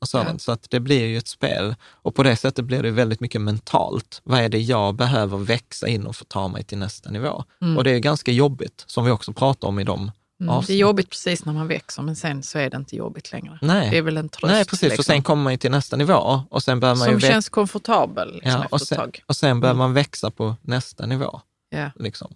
[0.00, 0.42] Och sådant.
[0.42, 3.40] Så att det blir ju ett spel och på det sättet blir det väldigt mycket
[3.40, 4.20] mentalt.
[4.24, 7.44] Vad är det jag behöver växa inom för att ta mig till nästa nivå?
[7.76, 10.76] Och det är ganska jobbigt, som vi också pratar om i de Mm, det är
[10.76, 13.58] jobbigt precis när man växer, men sen så är det inte jobbigt längre.
[13.62, 13.90] Nej.
[13.90, 14.52] Det är väl en tröst.
[14.52, 17.20] Nej, precis, liksom, sen kommer man ju till nästa nivå och sen börjar man som
[17.20, 19.22] känns komfortabel liksom, ja, efter och, ett sen, tag.
[19.26, 21.40] och sen börjar man växa på nästa nivå.
[21.70, 21.90] Ja.
[21.94, 22.34] Liksom.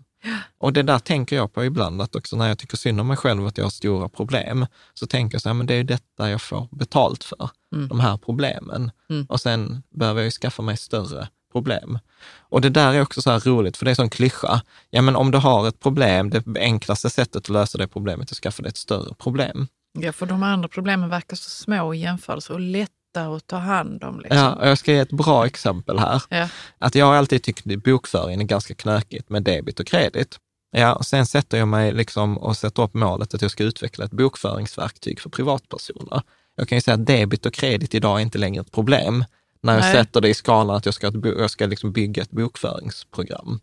[0.58, 3.16] Och det där tänker jag på ibland, att också när jag tycker synd om mig
[3.16, 5.84] själv att jag har stora problem, så tänker jag så här, men det är ju
[5.84, 7.50] detta jag får betalt för,
[7.88, 8.90] de här problemen.
[9.10, 9.26] Mm.
[9.28, 11.98] Och sen behöver jag ju skaffa mig större problem.
[12.38, 14.62] Och det där är också så här roligt, för det är sån klyscha.
[14.90, 18.34] Ja, men om du har ett problem, det enklaste sättet att lösa det problemet är
[18.34, 19.68] att skaffa dig ett större problem.
[19.98, 22.60] ja, för de andra problemen verkar så små i jämförelse och
[23.14, 24.20] lätta att ta hand om.
[24.20, 24.38] Liksom.
[24.38, 26.22] Ja, och jag ska ge ett bra exempel här.
[26.28, 26.48] Ja.
[26.78, 30.38] Att jag har alltid tyckt att bokföringen är ganska knökigt med debit och kredit.
[30.70, 34.04] Ja, och sen sätter jag mig liksom och sätter upp målet att jag ska utveckla
[34.04, 36.22] ett bokföringsverktyg för privatpersoner.
[36.56, 39.24] Jag kan ju säga att debit och kredit idag är inte längre ett problem
[39.62, 39.92] när jag Nej.
[39.92, 43.60] sätter det i skalan att jag ska, jag ska liksom bygga ett bokföringsprogram.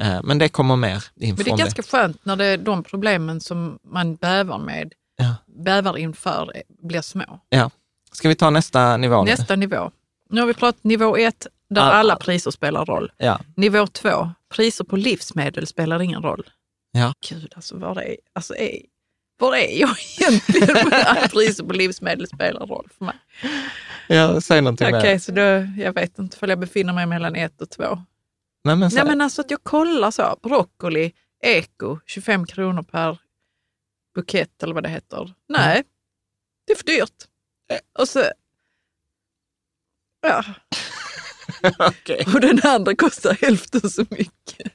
[0.00, 3.40] Eh, Men det kommer mer Men det är ganska skönt när det är de problemen
[3.40, 5.34] som man bävar med Ja.
[5.46, 6.52] bävar inför
[6.82, 7.40] blir små.
[7.48, 7.70] Ja.
[8.12, 9.30] Ska vi ta nästa nivå nu?
[9.30, 9.90] Nästa nivå.
[10.30, 11.92] Nu har vi pratat nivå ett, där Ah.
[11.92, 13.12] alla priser spelar roll.
[13.16, 13.40] Ja.
[13.56, 16.50] Nivå två, priser på livsmedel spelar ingen roll.
[16.92, 17.12] Ja.
[17.28, 18.78] Gud, alltså var är, alltså är,
[19.38, 23.14] var är jag egentligen att priser på livsmedel spelar roll för mig?
[24.08, 25.18] ja, säg någonting Okej, mer.
[25.18, 27.98] så då, jag vet inte om jag befinner mig mellan ett och två.
[28.64, 28.90] Nej, men.
[28.94, 33.18] Nej men alltså att jag kollar så, broccoli, eko, 25 kronor per
[34.14, 35.32] bukett eller vad det heter.
[35.48, 35.82] Nej,
[36.66, 37.28] det är för dyrt.
[37.98, 38.24] Och så,
[40.26, 40.44] ja,
[41.78, 42.26] Okej.
[42.34, 44.72] och den andra kostar hälften så mycket.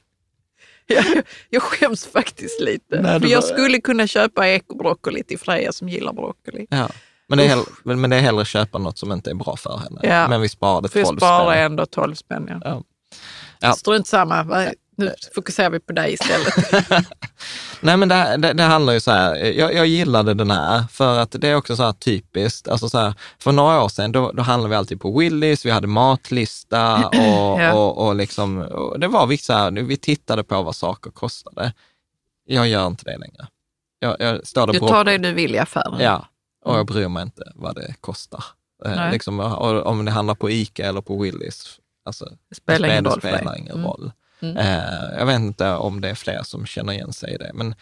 [0.86, 1.04] Jag,
[1.50, 3.00] jag skäms faktiskt lite.
[3.02, 6.66] Nej, för jag skulle kunna köpa ekobroccoli till Freja som gillar broccoli.
[6.70, 6.88] Ja.
[7.26, 9.76] Men, det är hell- men det är hellre köpa något som inte är bra för
[9.78, 10.00] henne.
[10.02, 10.28] Ja.
[10.28, 11.64] Men vi sparade För jag 12 sparar spänn.
[11.64, 12.46] ändå 12 spänn.
[12.48, 12.60] Ja.
[12.64, 12.82] Ja.
[13.60, 13.72] Ja.
[13.72, 14.44] Strunt samma?
[14.98, 16.54] Nu fokuserar vi på dig istället.
[17.80, 21.18] Nej, men det, det, det handlar ju så här, jag, jag gillade den här för
[21.18, 22.68] att det är också så här typiskt.
[22.68, 25.70] Alltså så här, för några år sedan, då, då handlade vi alltid på Willys, vi
[25.70, 27.14] hade matlista och,
[27.62, 27.72] Ja.
[27.74, 31.72] och, och, liksom, och det var vissa, vi tittade på vad saker kostade.
[32.44, 33.46] Jag gör inte det längre.
[33.98, 36.00] Jag, jag står där Du tar det du vill i affären.
[36.00, 36.26] Ja,
[36.64, 38.44] och jag bryr mig inte vad det kostar.
[38.84, 39.40] Eh, liksom,
[39.84, 43.74] om det handlar på Ica eller på Willys, alltså, Det spelar ingen det spelar ingen
[43.74, 43.86] Mm.
[43.86, 44.12] roll.
[44.40, 44.56] Mm.
[44.56, 47.74] Eh, jag vet inte om det är fler som känner igen sig i det, men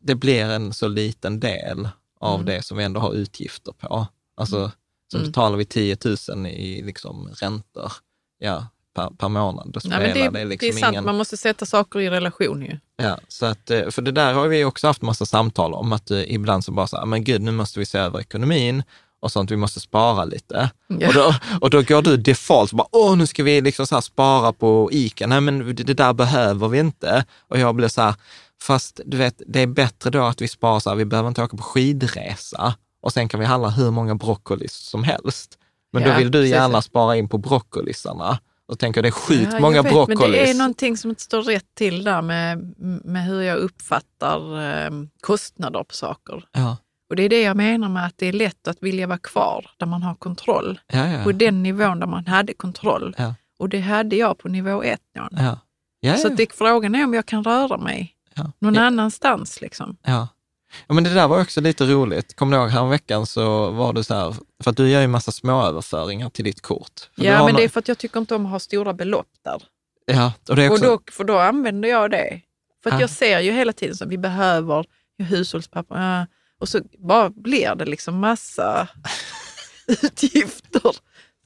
[0.00, 1.88] det blir en så liten del
[2.20, 2.46] av Mm.
[2.46, 4.06] det som vi ändå har utgifter på.
[4.36, 4.70] Alltså,
[5.12, 5.28] så Mm.
[5.28, 5.96] betalar vi 10
[6.28, 7.92] 000 i liksom räntor
[8.38, 9.70] ja, per, per månad.
[9.74, 11.04] Nej, spelar men det, det, är, liksom det är sant, ingen...
[11.04, 12.78] man måste sätta saker i relation ju.
[12.96, 16.10] Ja, så att, eh, för det där har vi också haft massa samtal om, att
[16.10, 18.82] eh, ibland så bara så här, men gud, nu måste vi se över ekonomin
[19.20, 20.70] och sånt, vi måste spara lite.
[20.86, 21.08] Ja.
[21.08, 24.52] Och, då, och då går du default, bara, åh, nu ska vi liksom så spara
[24.52, 27.24] på ICA, nej men det, där behöver vi inte.
[27.48, 28.14] Och jag blir så här,
[28.62, 31.42] fast du vet, det är bättre då att vi sparar så här, vi behöver inte
[31.42, 35.58] åka på skidresa och sen kan vi handla hur många broccolis som helst.
[35.92, 36.50] Men Ja, då vill du precis.
[36.50, 38.38] gärna spara in på broccolisarna.
[38.68, 40.20] Och tänker det är sjukt Ja, många vet, broccolis.
[40.20, 44.62] Men det är någonting som inte står rätt till där med, med hur jag uppfattar
[44.86, 46.44] eh, kostnader på saker.
[46.52, 46.76] Ja,
[47.08, 49.70] Och det är det jag menar med att det är lätt att vilja vara kvar
[49.76, 50.80] där man har kontroll.
[50.92, 51.24] ja, ja.
[51.24, 53.14] På den nivån där man hade kontroll.
[53.18, 53.34] Ja.
[53.58, 55.00] Och det hade jag på nivå ett.
[56.22, 58.14] Så det, frågan är om jag kan röra mig
[58.58, 59.60] någon annanstans.
[59.60, 59.96] Liksom.
[60.02, 60.28] Ja.
[60.88, 62.36] men det där var också lite roligt.
[62.36, 65.32] Kommer du ihåg häromveckan så var du så här, för att du gör ju massa
[65.32, 67.10] småöverföringar till ditt kort.
[67.16, 69.28] För Ja, men det är för att jag tycker inte om att ha stora belopp
[69.44, 69.62] där.
[70.06, 70.86] Ja, och det är Och också...
[70.86, 72.40] då, för då använder jag det.
[72.82, 74.84] För att jag ser ju hela tiden att vi behöver
[75.18, 76.26] hushållspapper.
[76.60, 78.88] Och så bara blir det liksom massa
[80.02, 80.96] utgifter.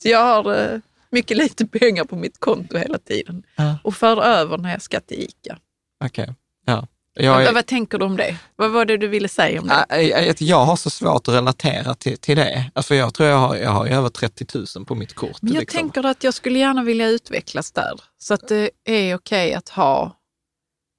[0.03, 3.43] Så jag har eh, mycket lite pengar på mitt konto hela tiden.
[3.57, 3.79] Ja.
[3.85, 5.59] Och för över när jag ska till ICA.
[6.05, 6.35] Okej,
[6.67, 6.87] ja.
[7.15, 8.37] Jag, Vad, vad tänker du om det?
[8.57, 10.03] Vad var det du ville säga om det?
[10.03, 12.71] Jag, jag har så svårt att relatera till, till det.
[12.75, 14.47] Alltså jag tror jag har, jag har över 30
[14.77, 15.43] 000 på mitt kort.
[15.43, 15.79] Men jag liksom.
[15.79, 18.01] tänker att jag skulle gärna vilja utvecklas där.
[18.19, 20.17] Så att det är okej att ha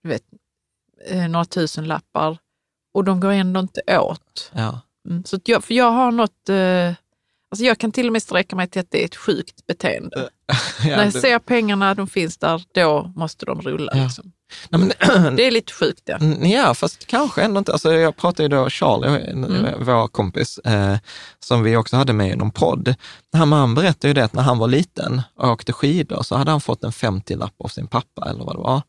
[0.03, 0.23] vet,
[1.07, 2.37] eh, några tusen lappar
[2.93, 4.51] och de går ändå inte åt.
[4.53, 4.81] Ja.
[5.09, 5.23] Mm.
[5.25, 6.87] Så jag, för jag har något, eh,
[7.51, 10.29] alltså jag kan till och med sträcka mig till att det är ett sjukt beteende.
[10.47, 13.91] ja, När jag det- ser pengarna, de finns där, då måste de rulla.
[13.95, 14.03] Ja.
[14.03, 14.31] Liksom.
[14.69, 14.81] Nej,
[15.21, 16.17] men, Det är lite sjukt ja.
[16.17, 17.71] Mm, Ja, fast kanske ändå inte.
[17.71, 19.85] Alltså, jag pratade ju då, Charlie, en- Mm.
[19.85, 20.97] vår kompis, eh,
[21.39, 22.95] som vi också hade med i någon podd.
[23.33, 26.51] Han, han berättade ju det att när han var liten och åkte skidor så hade
[26.51, 28.81] han fått en 50-lapp av sin pappa eller vad det var.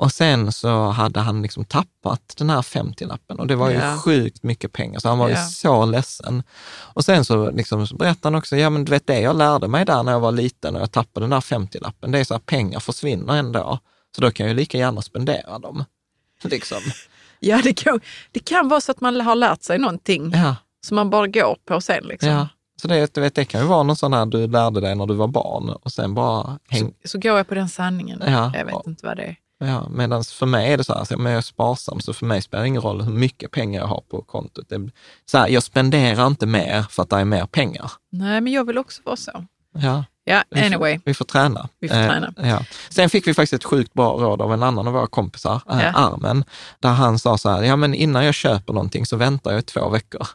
[0.00, 3.96] Och sen så hade han liksom tappat den här 50-lappen och det var ju Ja.
[3.96, 5.44] sjukt mycket pengar, så han var ju Ja.
[5.44, 6.42] så ledsen.
[6.78, 9.68] Och sen så, liksom, så berättade han också, ja men du vet det jag lärde
[9.68, 12.34] mig där när jag var liten och jag tappade den där 50-lappen, det är så
[12.34, 13.78] att pengar försvinner ändå.
[14.16, 15.84] Så då kan jag ju lika gärna spendera dem.
[16.42, 16.78] Liksom.
[17.40, 18.00] Ja, det kan,
[18.32, 20.56] det kan vara så att man har lärt sig någonting Ja,
[20.86, 22.04] som man bara går på sen.
[22.04, 22.28] Liksom.
[22.30, 22.48] ja.
[22.82, 25.06] Så det, du vet, det kan ju vara någon sån här du lärde dig när
[25.06, 26.94] du var barn och sen bara häng...
[27.02, 28.22] Så, så går jag på den sanningen.
[28.26, 28.52] Ja.
[28.54, 29.36] Jag vet inte vad det är.
[29.60, 32.42] Ja, Medan för mig är det så här, men jag är sparsam, så för mig
[32.42, 34.68] spelar det ingen roll hur mycket pengar jag har på kontot.
[34.68, 34.90] Det,
[35.26, 37.92] så här, jag spenderar inte mer för att det är mer pengar.
[38.12, 39.44] Nej, men jag vill också vara så.
[39.78, 41.00] Ja, Ja, vi får- anyway.
[41.04, 41.68] Vi får träna.
[41.80, 42.32] Vi får träna.
[42.36, 42.64] ja.
[42.90, 45.80] Sen fick vi faktiskt ett sjukt bra råd av en annan av våra kompisar, eh,
[45.82, 45.92] Ja.
[45.94, 46.44] Armen,
[46.80, 49.62] där han sa så här, ja men innan jag köper någonting så väntar jag i
[49.62, 50.26] två veckor.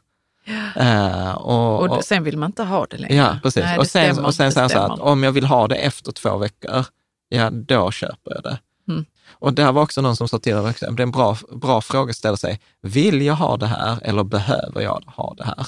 [0.76, 3.16] Eh, och, Och, och, sen vill man inte ha det längre.
[3.16, 3.64] Ja, precis.
[3.64, 5.68] Nej, och sen, stämmer, och sen säger han så här att om jag vill ha
[5.68, 6.86] det efter två veckor,
[7.30, 8.60] ja då köper jag det.
[8.88, 9.06] Mm.
[9.30, 12.10] Och där var också någon som sa till också, det är en bra, bra fråga
[12.10, 15.68] att ställa sig, vill jag ha det här eller behöver jag ha det här?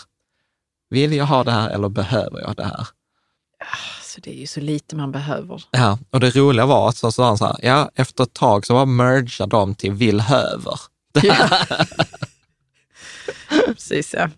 [0.89, 2.87] Vill jag ha det här eller behöver jag det här?
[4.01, 5.63] Så det är ju så lite man behöver.
[5.71, 8.65] Ja, och det roliga var att så sa han så här, ja, efter ett tag
[8.65, 10.79] så bara mergade de till vill höver.
[13.65, 14.29] Precis, ja.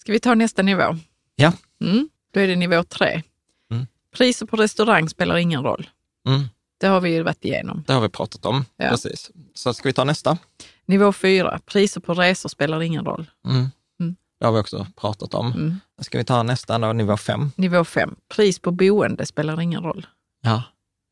[0.00, 0.96] Ska vi ta nästa nivå?
[1.36, 1.52] Ja.
[1.80, 2.08] Mm.
[2.34, 3.22] Då är det nivå tre.
[3.70, 3.86] Mm.
[4.16, 5.88] Priser på restaurang spelar ingen roll.
[6.28, 6.48] Mm,
[6.82, 7.84] Det har vi ju varit igenom.
[7.86, 8.64] det har vi pratat om.
[8.76, 8.88] Ja.
[8.90, 9.30] Precis.
[9.54, 10.38] Så ska vi ta nästa?
[10.86, 11.60] Nivå fyra.
[11.66, 13.30] Priser på resor spelar ingen roll.
[13.46, 13.70] Mm.
[14.00, 14.16] Mm.
[14.40, 15.52] Det har vi också pratat om.
[15.52, 15.80] Mm.
[16.00, 17.50] Ska vi ta nästa då, nivå fem?
[17.56, 18.14] Nivå fem.
[18.34, 20.06] Pris på boende spelar ingen roll.
[20.42, 20.62] Ja.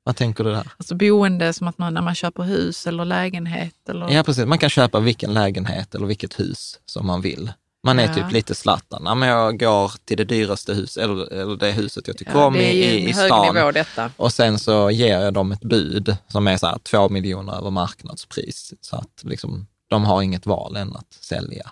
[0.05, 0.73] Vad tänker du där?
[0.77, 3.89] Alltså boende som att man när man köper hus eller lägenhet.
[3.89, 4.11] Eller...
[4.11, 4.47] Ja, precis.
[4.47, 7.53] Man kan köpa vilken lägenhet eller vilket hus som man vill.
[7.83, 8.14] Man är Ja.
[8.14, 9.03] typ lite Zlatan.
[9.05, 12.47] Ja, men jag går till det dyraste huset, eller, eller det huset jag tycker Ja,
[12.47, 13.55] om i, i, stan.
[13.55, 14.11] nivå detta.
[14.16, 17.71] Och sen så ger jag dem ett bud som är så här två miljoner över
[17.71, 18.75] marknadspris.
[18.81, 21.71] Så att liksom, de har inget val än att sälja.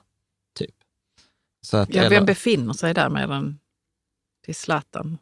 [0.59, 0.75] Typ.
[1.67, 3.59] Så att, Ja, eller- vem befinner sig där med den
[4.45, 5.19] till Zlatan?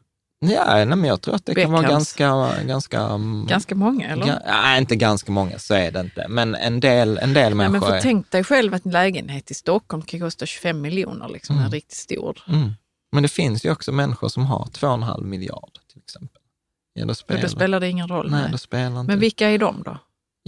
[0.50, 2.12] Ja, nej, men jag tror att det kan vara Beckhams.
[2.16, 2.62] ganska...
[2.66, 4.26] ganska mm, Ganska många, eller?
[4.26, 6.26] ga- nej, inte ganska många, så är det inte.
[6.28, 8.00] Men en del, en del Nej, men människor för är...
[8.00, 11.96] tänk dig själv att en lägenhet i Stockholm kan kosta 25 miljoner, liksom, en riktigt
[11.98, 12.38] stor.
[12.48, 12.72] Mm.
[13.12, 16.42] Men det finns ju också människor som har 2,5 miljard till exempel.
[16.94, 18.30] Ja, då spelar, då spelar det ingen roll.
[18.30, 18.52] nej, nej.
[18.52, 19.12] då spelar inte...
[19.12, 19.98] Men vilka är de då?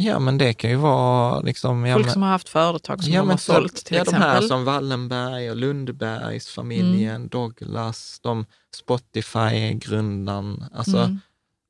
[0.01, 1.87] Ja, men det kan ju vara liksom...
[1.87, 4.23] Ja, Folk men, som har haft företag som ja, de har sålt till ja, exempel.
[4.23, 4.35] Mm.
[4.35, 10.65] de här som Wallenberg och Lundbergs familjen, Douglas, de Spotify-grundaren.
[10.75, 11.21] Alltså, Mm.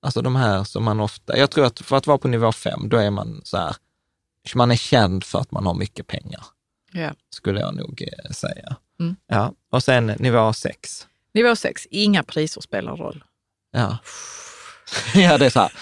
[0.03, 1.39] alltså de här som man ofta...
[1.39, 3.77] Jag tror att för att vara på nivå fem, då är man så här...
[4.55, 6.45] Man är känd för att man har mycket pengar,
[6.93, 7.11] Ja.
[7.31, 8.77] skulle jag nog eh, säga.
[9.01, 9.17] Mm.
[9.27, 11.07] Ja, och sen nivå sex.
[11.35, 13.25] Nivå 6, inga priser spelar roll.
[13.73, 13.99] Ja.
[15.15, 15.73] ja, det är så här,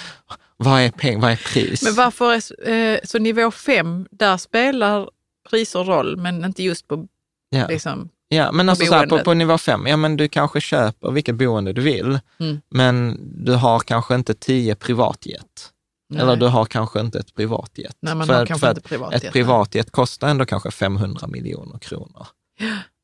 [0.57, 1.83] vad är peng, vad är pris?
[1.83, 5.11] Men varför är, eh, så nivå 5, där spelar
[5.51, 7.07] priser roll, men inte just på
[7.51, 7.67] ja.
[7.67, 11.11] liksom, ja, men alltså så här, på, på nivå fem, ja men du kanske köper
[11.11, 12.61] vilket boende du vill, Mm.
[12.71, 15.73] men du har kanske inte tio privatjet.
[16.11, 16.23] nej.
[16.23, 17.97] Eller du har kanske inte ett privatjet.
[18.01, 19.25] Nej, man För har kanske för inte privatjet.
[19.25, 22.27] Ett privatjet kostar ändå kanske 500 miljoner kronor.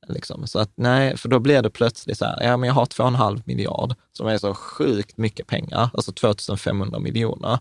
[0.09, 0.47] Liksom.
[0.47, 3.43] Så att nej, för då blir det plötsligt så här, ja men jag har 2,5
[3.45, 7.59] miljard som är så sjukt mycket pengar, alltså 2500 miljoner.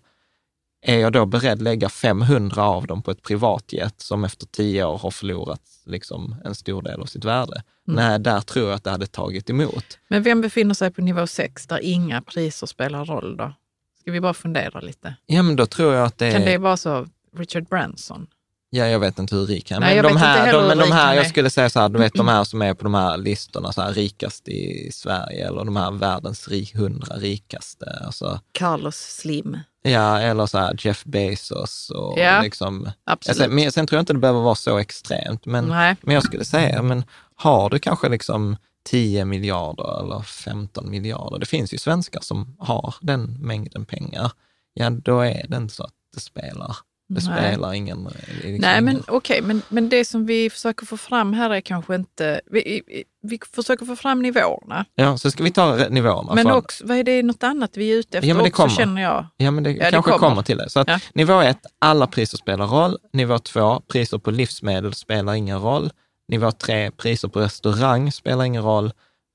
[0.85, 4.97] Är jag då beredd lägga 500 av dem på ett privatjet som efter tio år
[4.97, 7.63] har förlorat liksom, en stor del av sitt värde?
[7.87, 8.05] Mm.
[8.05, 9.99] Nej, där tror jag att det hade tagit emot.
[10.07, 13.53] Men vem befinner sig på nivå 6 där inga priser spelar roll då?
[13.99, 15.15] Ska vi bara fundera lite?
[15.25, 16.31] Ja, men då tror jag att det är...
[16.31, 18.27] Kan det vara så Richard Branson?
[18.73, 19.95] Ja, jag vet inte hur rik han är.
[19.95, 22.27] Men de här, de, men de här jag skulle säga så här, du vet de
[22.27, 25.91] här som är på de här listorna, så här rikast i Sverige eller de här
[25.91, 28.01] världens hundra rikaste.
[28.05, 29.57] Alltså, Carlos Slim.
[29.83, 32.89] ja, eller så här Jeff Bezos och Ja, liksom.
[33.03, 33.41] Absolut.
[33.41, 35.95] Alltså, men sen tror jag inte det behöver vara så extremt, men, Nej.
[36.01, 37.03] men jag skulle säga, men
[37.35, 42.95] har du kanske liksom 10 miljarder eller 15 miljarder, det finns ju svenskar som har
[43.01, 44.31] den mängden pengar,
[44.73, 46.75] ja då är det inte så att det spelar.
[47.13, 47.37] Det Nej.
[47.51, 48.03] spelar ingen...
[48.43, 51.95] Liksom Nej, men okej, men, men det som vi försöker få fram här är kanske
[51.95, 52.41] inte...
[52.51, 52.81] Vi,
[53.21, 54.85] vi, försöker få fram nivåerna.
[54.95, 56.35] Ja, så ska vi ta nivåerna.
[56.35, 58.49] Men för- också, vad är det något annat vi är ute efter Ja, men det
[58.49, 58.75] också kommer.
[58.75, 59.25] känner jag?
[59.37, 60.29] Ja, men det det kanske kommer.
[60.29, 60.41] kommer.
[60.41, 60.69] till det.
[60.69, 60.99] Så att Ja.
[61.13, 62.97] nivå ett, alla priser spelar roll.
[63.13, 65.91] Nivå två, priser på livsmedel spelar ingen roll.
[66.27, 68.91] Nivå tre, priser på restaurang spelar ingen roll.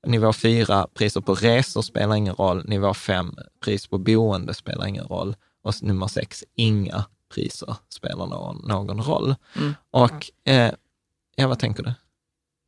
[0.07, 2.63] Nivå fyra, priser på resor spelar ingen roll.
[2.67, 5.35] Nivå fem, pris på boende spelar ingen roll.
[5.63, 9.35] Och nummer sex, inga priser spelar någon, någon roll.
[9.55, 9.75] Mm.
[9.91, 10.71] Och, eh,
[11.35, 11.93] ja vad tänker du?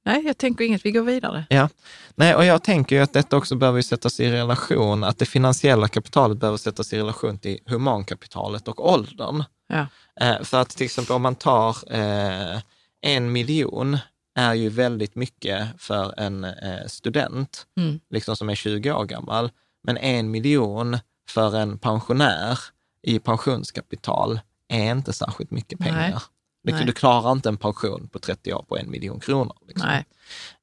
[0.05, 0.85] Nej, jag tänker inget.
[0.85, 1.45] Vi går vidare.
[1.49, 1.69] Ja,
[2.15, 5.87] nej, och jag tänker ju att detta också behöver sättas i relation, att det finansiella
[5.87, 9.43] kapitalet behöver sättas i relation till humankapitalet och åldern.
[9.67, 9.87] Ja.
[10.21, 12.59] Eh, för att till exempel om man tar eh,
[13.01, 13.97] en miljon
[14.35, 17.99] är ju väldigt mycket för en eh, student, Mm.
[18.09, 19.51] liksom som är 20 år gammal.
[19.83, 20.97] Men en miljon
[21.29, 22.59] för en pensionär
[23.03, 26.23] i pensionskapital är inte särskilt mycket pengar.
[26.63, 26.85] Du, Nej.
[26.85, 29.55] du klarar inte en pension på 30 år på en miljon kronor.
[29.67, 29.89] Liksom.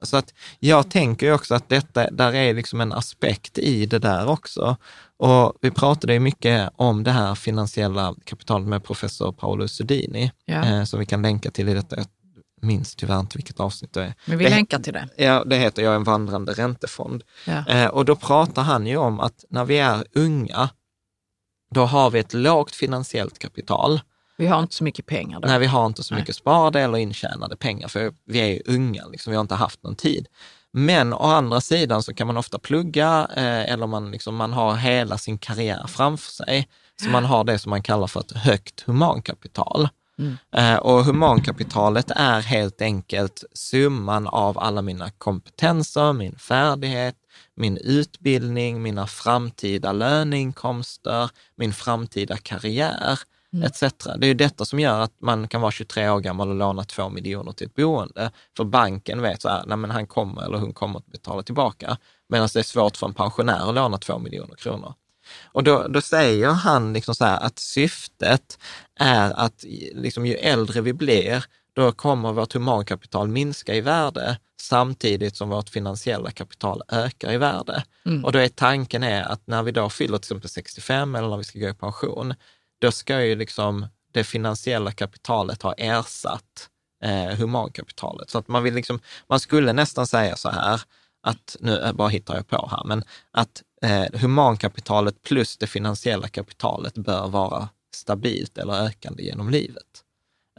[0.02, 4.28] Så att jag tänker också att detta, där är liksom en aspekt i det där
[4.28, 4.76] också.
[5.16, 10.64] Och vi pratade ju mycket om det här finansiella kapitalet med professor Paolo Sudini, Ja.
[10.64, 11.96] eh, som vi kan länka till i detta.
[11.96, 12.06] Jag
[12.62, 14.14] minns tyvärr inte vilket avsnitt det är.
[14.26, 15.08] Men vi det, länkar till det.
[15.16, 17.22] Ja, det heter Jag är en vandrande räntefond.
[17.46, 17.66] Ja.
[17.68, 20.68] Eh, och då pratar han ju om att när vi är unga,
[21.70, 24.00] då har vi ett lågt finansiellt kapital.
[24.38, 25.48] Vi har inte så mycket pengar då.
[25.48, 26.22] Nej, vi har inte så Nej.
[26.22, 29.82] mycket sparade eller intjänade pengar, för vi är ju unga, liksom, vi har inte haft
[29.82, 30.26] någon tid.
[30.72, 34.76] Men å andra sidan så kan man ofta plugga eh, eller man, liksom, man har
[34.76, 36.68] hela sin karriär framför sig.
[37.02, 39.88] Så man har det som man kallar för ett högt humankapital.
[40.18, 40.36] Mm.
[40.52, 47.16] Eh, och humankapitalet är helt enkelt summan av alla mina kompetenser, min färdighet,
[47.54, 53.18] min utbildning, mina framtida löneinkomster, min framtida karriär.
[53.64, 53.80] etc.
[54.18, 56.84] Det är ju detta som gör att man kan vara 23 år gammal och låna
[56.84, 58.30] två miljoner till ett boende.
[58.56, 61.98] För banken vet så här, nej men han kommer eller hon kommer att betala tillbaka.
[62.28, 64.94] Medan det är svårt för en pensionär att låna två miljoner kronor.
[65.52, 68.58] Och då, då säger han liksom så här att syftet
[69.00, 69.64] är att
[69.94, 75.68] liksom, ju äldre vi blir, då kommer vårt humankapital minska i värde samtidigt som vårt
[75.68, 77.84] finansiella kapital ökar i värde.
[78.06, 78.24] Mm.
[78.24, 81.36] Och då är tanken är att när vi då fyller till exempel 65 eller när
[81.36, 82.34] vi ska gå i pension,
[82.80, 86.68] då ska ju liksom det finansiella kapitalet ha ersatt
[87.04, 88.30] eh, humankapitalet.
[88.30, 90.80] Så att man vill liksom, man skulle nästan säga så här,
[91.22, 96.28] att, nu eh, bara hittar jag på här, men att eh, humankapitalet plus det finansiella
[96.28, 100.05] kapitalet bör vara stabilt eller ökande genom livet.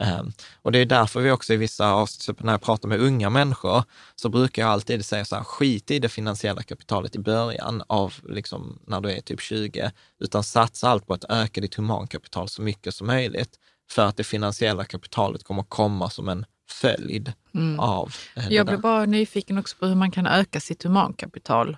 [0.02, 0.32] Um,
[0.62, 3.84] och det är därför vi också i vissa avsnitt, när jag pratar med unga människor,
[4.16, 8.14] så brukar jag alltid säga så här, skit i det finansiella kapitalet i början av,
[8.28, 9.90] liksom, när du är typ 20,
[10.20, 13.50] utan satsa allt på att öka ditt humankapital så mycket som möjligt,
[13.90, 17.32] för att det finansiella kapitalet kommer komma som en följd
[17.78, 18.72] av eh, det Jag där.
[18.72, 21.76] blir bara nyfiken också på hur man kan öka sitt humankapital.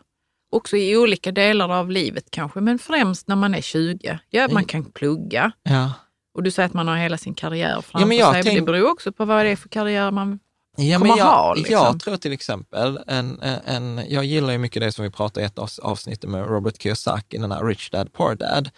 [0.52, 4.18] Också i olika delar av livet kanske, men främst när man är 20.
[4.30, 5.52] Ja, man kan plugga.
[5.62, 5.92] Ja.
[6.34, 8.42] Och du säger att man har hela sin karriär framför men jag sig.
[8.42, 10.38] tänk- Det beror också på vad det är för karriär man...
[10.76, 11.72] Ja, kommer men jag, ha, liksom.
[11.74, 13.58] jag tror till exempel, en, en,
[13.98, 16.82] en, jag gillar ju mycket det som vi pratade i ett avs- avsnitt med Robert
[16.82, 18.70] Kiyosaki, den här Rich Dad Poor Dad.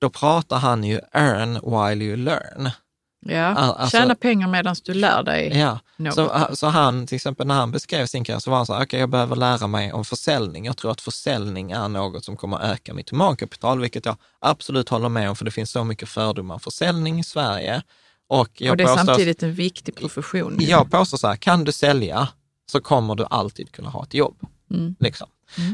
[0.00, 2.70] Då pratar han ju earn while you learn.
[3.26, 5.58] Ja, alltså- tjäna pengar medan du lär dig.
[5.58, 6.14] Ja, något.
[6.14, 8.84] så, så han till exempel när han beskrev sin karriär så var han så här,
[8.84, 10.64] okej jag behöver lära mig om försäljning.
[10.64, 15.08] Jag tror att försäljning är något som kommer öka mitt humankapital, vilket jag absolut håller
[15.08, 17.82] med om, för det finns så mycket fördomar om försäljning i Sverige.
[18.28, 20.56] Och, jag och det är påstår- samtidigt en viktig profession.
[20.60, 22.28] jag påstår så här, kan du sälja
[22.72, 24.36] så kommer du alltid kunna ha ett jobb.
[24.70, 24.94] Mm.
[25.00, 25.28] Liksom.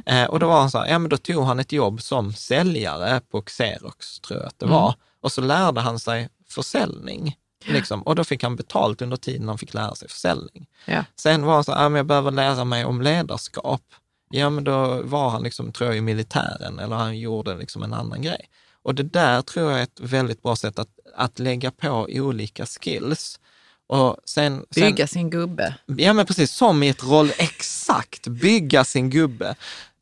[0.06, 2.32] Eh, och då var han så här, ja men då tog han ett jobb som
[2.32, 4.76] säljare på Xerox, tror jag att det Mm.
[4.76, 4.94] var.
[5.22, 7.36] Och så lärde han sig försäljning.
[7.64, 8.02] Liksom.
[8.02, 10.66] Och då fick han betalt under tiden han fick lära sig försäljning.
[10.84, 11.04] Ja.
[11.16, 13.82] Sen var han så här, men jag behöver lära mig om ledarskap.
[14.30, 17.94] Ja, men då var han, liksom, tror jag, i militären eller han gjorde liksom en
[17.94, 18.48] annan grej.
[18.82, 22.66] Och det där tror jag är ett väldigt bra sätt att, att lägga på olika
[22.66, 23.40] skills.
[23.86, 25.74] Och sen, sen, Bygga sin gubbe.
[25.86, 26.50] Ja, men precis.
[26.50, 29.54] Som i ett roll, exakt, bygga sin gubbe.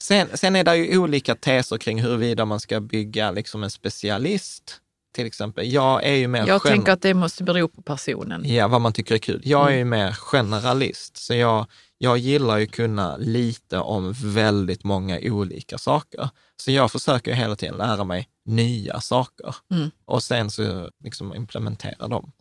[0.02, 4.80] Sen, sen är det ju olika teser kring huruvida man ska bygga liksom en specialist,
[5.18, 5.72] till exempel.
[5.72, 8.42] Jag är ju mer Jag tänker att det måste bero på personen.
[8.44, 9.40] Ja, vad man tycker är kul.
[9.44, 11.66] Jag är ju mer generalist, så jag,
[11.98, 16.28] jag gillar ju kunna lite om väldigt många olika saker.
[16.56, 19.90] Så jag försöker hela tiden lära mig nya saker Mm.
[20.04, 22.32] och sen så liksom implementera dem.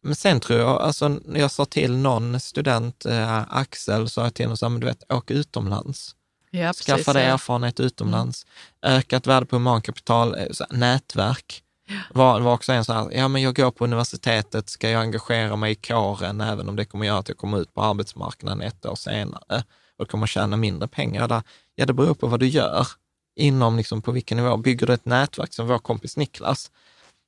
[0.00, 4.34] Men sen tror jag, alltså när jag sa till någon student, eh, Axel, sa jag
[4.34, 6.14] till honom, så här, du vet, åk utomlands.
[6.50, 7.32] Ja, Skaffa dig ja.
[7.34, 8.46] erfarenhet utomlands.
[8.82, 11.62] Ökat värde på humankapital, eh, nätverk.
[12.14, 15.56] Var, var också en så här, ja men jag går på universitetet, ska jag engagera
[15.56, 18.86] mig i kåren, även om det kommer göra att jag kommer ut på arbetsmarknaden ett
[18.86, 19.64] år senare
[19.98, 21.42] och kommer tjäna mindre pengar där.
[21.74, 22.86] Ja, det beror på vad du gör,
[23.36, 24.56] inom liksom på vilken nivå.
[24.56, 26.70] Bygger du ett nätverk som vår kompis Niklas,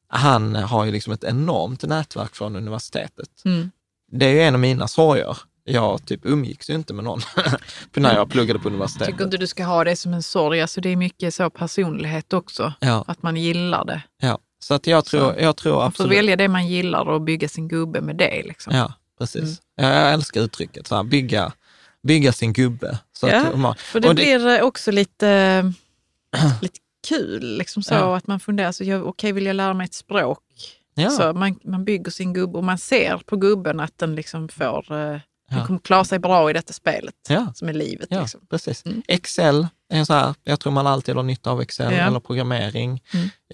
[0.08, 3.44] han har ju liksom ett enormt nätverk från universitetet.
[3.44, 3.70] Mm.
[4.12, 5.36] Det är ju en av mina sorger.
[5.64, 7.20] Jag typ umgicks ju inte med någon
[7.94, 9.06] när jag pluggade på Jag universitetet.
[9.08, 10.61] tycker inte du ska ha det som en sorg.
[10.62, 12.72] Alltså det är mycket så personlighet också.
[12.80, 14.02] Ja, Att man gillar det.
[14.20, 14.38] ja.
[14.62, 16.18] Så att jag tror, jag tror Man får absolut...
[16.18, 18.42] välja det man gillar och bygga sin gubbe med det.
[18.42, 18.74] Liksom.
[18.76, 19.42] Ja, precis.
[19.42, 19.54] Mm.
[19.76, 21.52] Ja, jag älskar uttrycket, så här, bygga,
[22.02, 22.98] bygga sin gubbe.
[23.12, 25.72] Så Ja, att, man, För det, och blir eh, också lite,
[26.62, 27.56] lite kul.
[27.58, 28.16] Liksom så, Ja.
[28.16, 30.42] Att man funderar, så, okej vill jag lära mig ett språk?
[30.94, 34.48] ja, Så man, man bygger sin gubbe och man ser på gubben att den liksom
[34.48, 34.96] får, eh,
[35.50, 35.66] den Ja.
[35.66, 37.52] kommer klara sig bra i detta spelet Ja.
[37.54, 38.06] som är livet.
[38.11, 38.40] ja Liksom.
[38.50, 38.84] precis.
[38.86, 39.02] Mm.
[39.08, 41.98] Excel är så här, jag tror man alltid har nytta av Excel Ja.
[41.98, 43.02] eller programmering.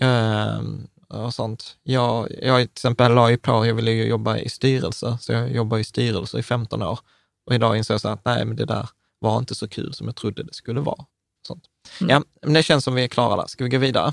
[0.01, 0.87] Mm.
[1.09, 1.77] Och sånt.
[1.83, 5.51] Jag, jag till exempel la ju på, jag ville ju jobba i styrelse, så jag
[5.53, 6.99] jobbar i styrelse i 15 år.
[7.47, 8.89] Och idag inser jag så att nej, men det där
[9.19, 11.05] var inte så kul som jag trodde det skulle vara.
[11.47, 11.65] Sånt.
[12.01, 12.11] Mm.
[12.11, 13.47] Ja, men det känns som vi är klara där.
[13.47, 14.13] Ska vi gå vidare?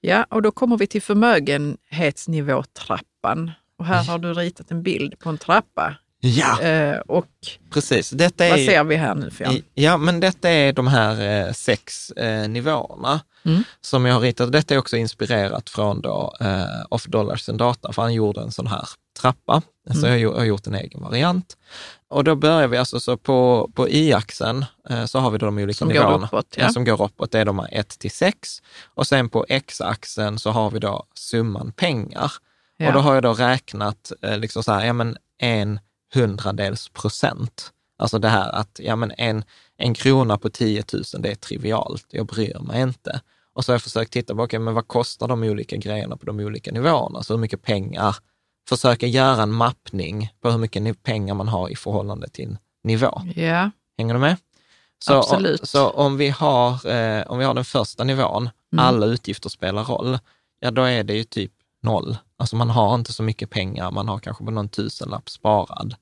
[0.00, 3.50] Ja, och då kommer vi till förmögenhetsnivåtrappan.
[3.78, 5.94] Och här har du ritat en bild på en trappa.
[6.20, 7.26] Ja, Eh, och
[7.70, 8.10] precis.
[8.10, 9.30] Detta är vad ser vi här nu?
[9.52, 13.62] I- Ja, men detta är de här eh, sex eh, nivåerna Mm.
[13.80, 14.52] som jag har ritat.
[14.52, 18.52] Detta är också inspirerat från då, eh, Off Dollars and Data, för han gjorde en
[18.52, 18.88] sån här
[19.20, 19.62] trappa.
[19.92, 20.18] Så Mm.
[20.20, 21.56] gjort- jag har gjort en egen variant.
[22.08, 25.58] Och då börjar vi alltså så på, på y-axeln eh, så har vi då de
[25.58, 26.26] olika Som går nivåerna.
[26.26, 26.68] uppåt, ja.
[26.72, 28.62] som går uppåt, det är de här 1 till 6.
[28.94, 32.32] Och sen på x-axeln så har vi då summan pengar.
[32.76, 32.86] Ja.
[32.86, 35.80] Och då har jag då räknat eh, liksom så här, ja men en
[36.14, 37.72] hundradels procent.
[37.98, 39.44] Alltså det här att, ja men en,
[39.76, 43.20] en krona på 10 000, det är trivialt, jag bryr mig inte.
[43.58, 46.26] Och så har jag försökt titta på, okay, men vad kostar de olika grejerna på
[46.26, 47.22] de olika nivåerna?
[47.22, 48.16] Så hur mycket pengar?
[48.68, 53.22] Försöka göra en mappning på hur mycket pengar man har i förhållande till nivå.
[53.36, 54.36] Ja, Hänger du med?
[55.04, 55.68] Så, Absolut.
[55.68, 58.84] så om, vi har, eh, om vi har den första nivån, Mm.
[58.84, 60.18] alla utgifter spelar roll,
[60.60, 61.52] ja då är det ju typ
[61.82, 62.16] noll.
[62.36, 65.94] Alltså man har inte så mycket pengar, man har kanske på någon tusenlapp sparad.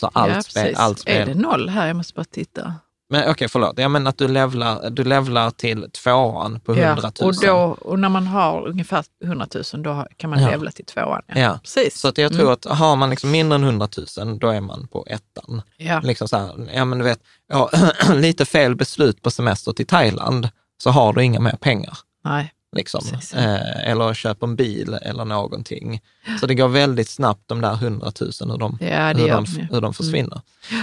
[0.00, 1.28] Så allt, ja, spel, allt Är spel.
[1.28, 1.86] det noll här?
[1.86, 2.74] Jag måste bara titta.
[3.12, 3.78] Men okej, förlåt.
[3.78, 7.28] Jag menar att du levlar, du levlar till tvåan på 100 000.
[7.28, 10.50] och, då, och när man har ungefär 100 000, då kan man Ja.
[10.50, 11.22] levla till tvåan.
[11.26, 11.38] Ja.
[11.38, 11.58] Ja.
[11.62, 11.98] Precis.
[12.00, 13.88] Så att jag tror att har man liksom mindre än 100
[14.18, 15.62] 000, då är man på ettan.
[15.76, 16.00] ja.
[16.00, 17.70] Liksom så här, ja men du vet, ja,
[18.14, 20.48] lite fel beslut på semester till Thailand,
[20.82, 21.98] så har du inga mer pengar.
[22.24, 22.52] Nej.
[22.76, 23.04] Liksom.
[23.34, 26.00] Eh, eller köp en bil eller någonting.
[26.40, 29.80] Så det går väldigt snabbt de där 100 000, hur de, Ja, hur de, hur
[29.80, 30.40] de försvinner.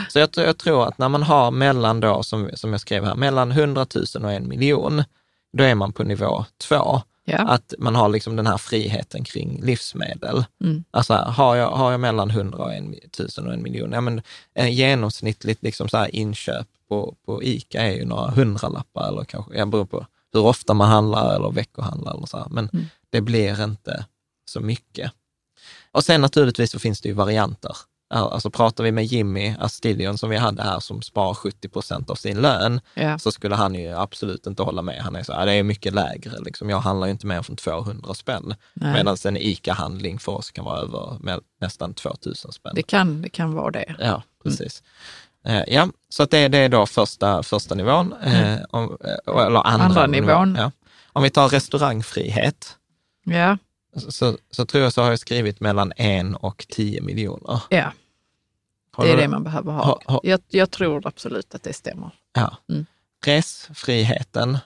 [0.10, 3.06] Så jag, tror- jag tror att när man har mellan då, som, som jag skrev
[3.06, 3.86] här, mellan 100
[4.16, 5.04] 000 och en miljon,
[5.54, 7.02] då är man på nivå två.
[7.26, 7.38] Ja.
[7.38, 10.44] Att man har liksom den här friheten kring livsmedel.
[10.64, 10.84] Mm.
[10.92, 14.22] Alltså har jag, har jag mellan 100 och en, 1000 och en miljon, ja men
[14.56, 19.70] eh, genomsnittligt liksom så inköp på, på ICA är ju några hundralappar eller kanske, jag
[19.70, 22.48] beror på hur ofta man handlar eller veckohandlar eller så här.
[22.50, 22.86] Men Mm.
[23.10, 24.06] det blir inte
[24.52, 25.12] så mycket.
[25.92, 27.76] Och sen naturligtvis så finns det ju varianter.
[28.14, 32.16] Alltså pratar vi med Jimmy Astillion som vi hade här som sparar 70 procent av
[32.16, 33.20] sin lön, Ja.
[33.20, 35.02] så skulle han ju absolut inte hålla med.
[35.02, 36.40] Han är så här, det är mycket lägre.
[36.40, 36.70] Liksom.
[36.70, 38.56] Jag handlar ju inte mer från 200 spänn.
[38.74, 38.94] Nej.
[38.94, 42.72] Medan en ICA-handling för oss kan vara över med, nästan 2000 spänn.
[42.76, 43.96] Det, kan, det kan vara det.
[44.00, 44.84] Ja, precis.
[44.84, 45.29] Eh,
[45.68, 49.86] ja, så att det, det är då första, första nivån, eh, om, eh, eller andra,
[49.86, 50.56] Andra nivån.
[50.60, 50.72] Ja.
[51.14, 52.78] Om vi tar restaurangfrihet,
[53.24, 53.58] Ja.
[54.10, 57.62] så, så tror jag så har jag skrivit mellan en och 10 miljoner.
[57.70, 57.92] ja.
[58.92, 59.84] Har Det är det man behöver ha.
[59.86, 62.10] Ha- ha- Jag, jag tror absolut att det stämmer.
[62.34, 62.58] Ja.
[62.70, 62.86] Mm.
[63.26, 64.58] Resfriheten,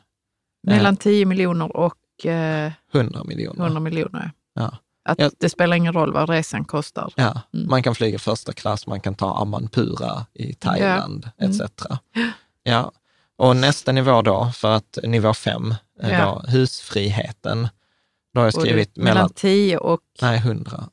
[0.68, 3.64] Mellan 10 miljoner och eh, 100 miljoner.
[3.64, 4.32] 100 miljoner.
[4.54, 4.78] Ja.
[5.06, 5.32] Att Ja.
[5.40, 7.14] Det spelar ingen roll vad resan kostar.
[7.16, 7.70] Ja, Mm.
[7.70, 11.52] man kan flyga första klass, man kan ta Amanpura i Thailand Mm.
[11.52, 11.62] etc.
[12.64, 12.92] Ja,
[13.38, 16.26] och nästa nivå då, för att nivå fem, eh, Ja.
[16.46, 17.68] då, husfriheten,
[18.34, 20.90] då har jag skrivit mellan mellan, 10 och nej 100,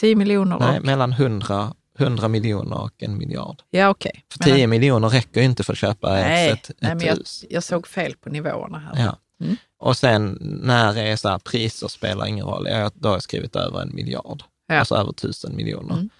[0.00, 0.84] 10 miljoner nej och...
[0.84, 3.62] mellan 100, 100 miljoner och en miljard.
[3.70, 4.24] Ja, okej.
[4.32, 7.14] För 10 miljoner räcker ju inte för att köpa Nej, ett, ett, nej, men jag,
[7.16, 7.44] hus.
[7.50, 9.04] jag såg fel på nivåerna här.
[9.04, 9.16] Ja.
[9.40, 9.56] Mm.
[9.78, 13.56] Och sen när är så här, priser spelar ingen roll, jag, då har jag skrivit
[13.56, 14.78] över en miljard, Ja.
[14.78, 15.94] alltså över tusen miljoner.
[15.94, 16.10] Mm.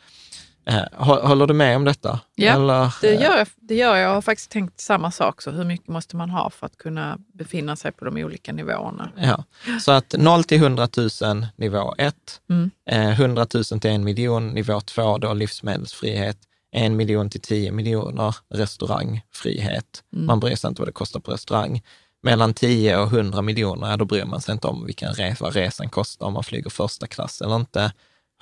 [0.67, 2.21] Eh, hå- håller du med om detta?
[2.35, 4.05] Ja, Eller, Det eh, gör, jag, det gör jag.
[4.09, 5.43] Jag har faktiskt tänkt samma sak.
[5.43, 9.11] Så hur mycket måste man ha för att kunna befinna sig på de olika nivåerna?
[9.17, 9.45] Ja,
[9.81, 10.89] så att 0 till 100
[11.23, 12.15] 000 nivå 1,
[12.51, 12.71] Mm.
[12.91, 16.39] eh, 100 000 till en miljon nivå 2 då livsmedelsfrihet,
[16.73, 20.03] en miljon till 10 miljoner restaurangfrihet.
[20.13, 20.27] Mm.
[20.27, 21.83] Man bryr sig inte vad det kostar på restaurang.
[22.23, 25.55] Mellan 10 och 100 miljoner, ja, då bryr man sig inte om vilken resa, vad
[25.55, 27.93] resan kostar, om man flyger första klass eller inte.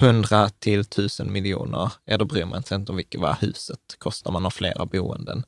[0.01, 4.33] 100 till 1000 miljoner, ja då bryr man sig inte om vilket, vad huset kostar,
[4.33, 5.45] man har flera boenden.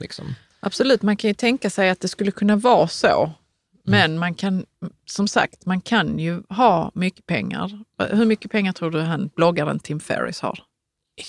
[0.00, 0.34] Liksom.
[0.60, 3.32] Absolut, man kan ju tänka sig att det skulle kunna vara så.
[3.84, 4.66] Men man kan,
[5.06, 7.84] som sagt, man kan ju ha mycket pengar.
[8.10, 10.58] Hur mycket pengar tror du han, bloggaren Tim Ferris har?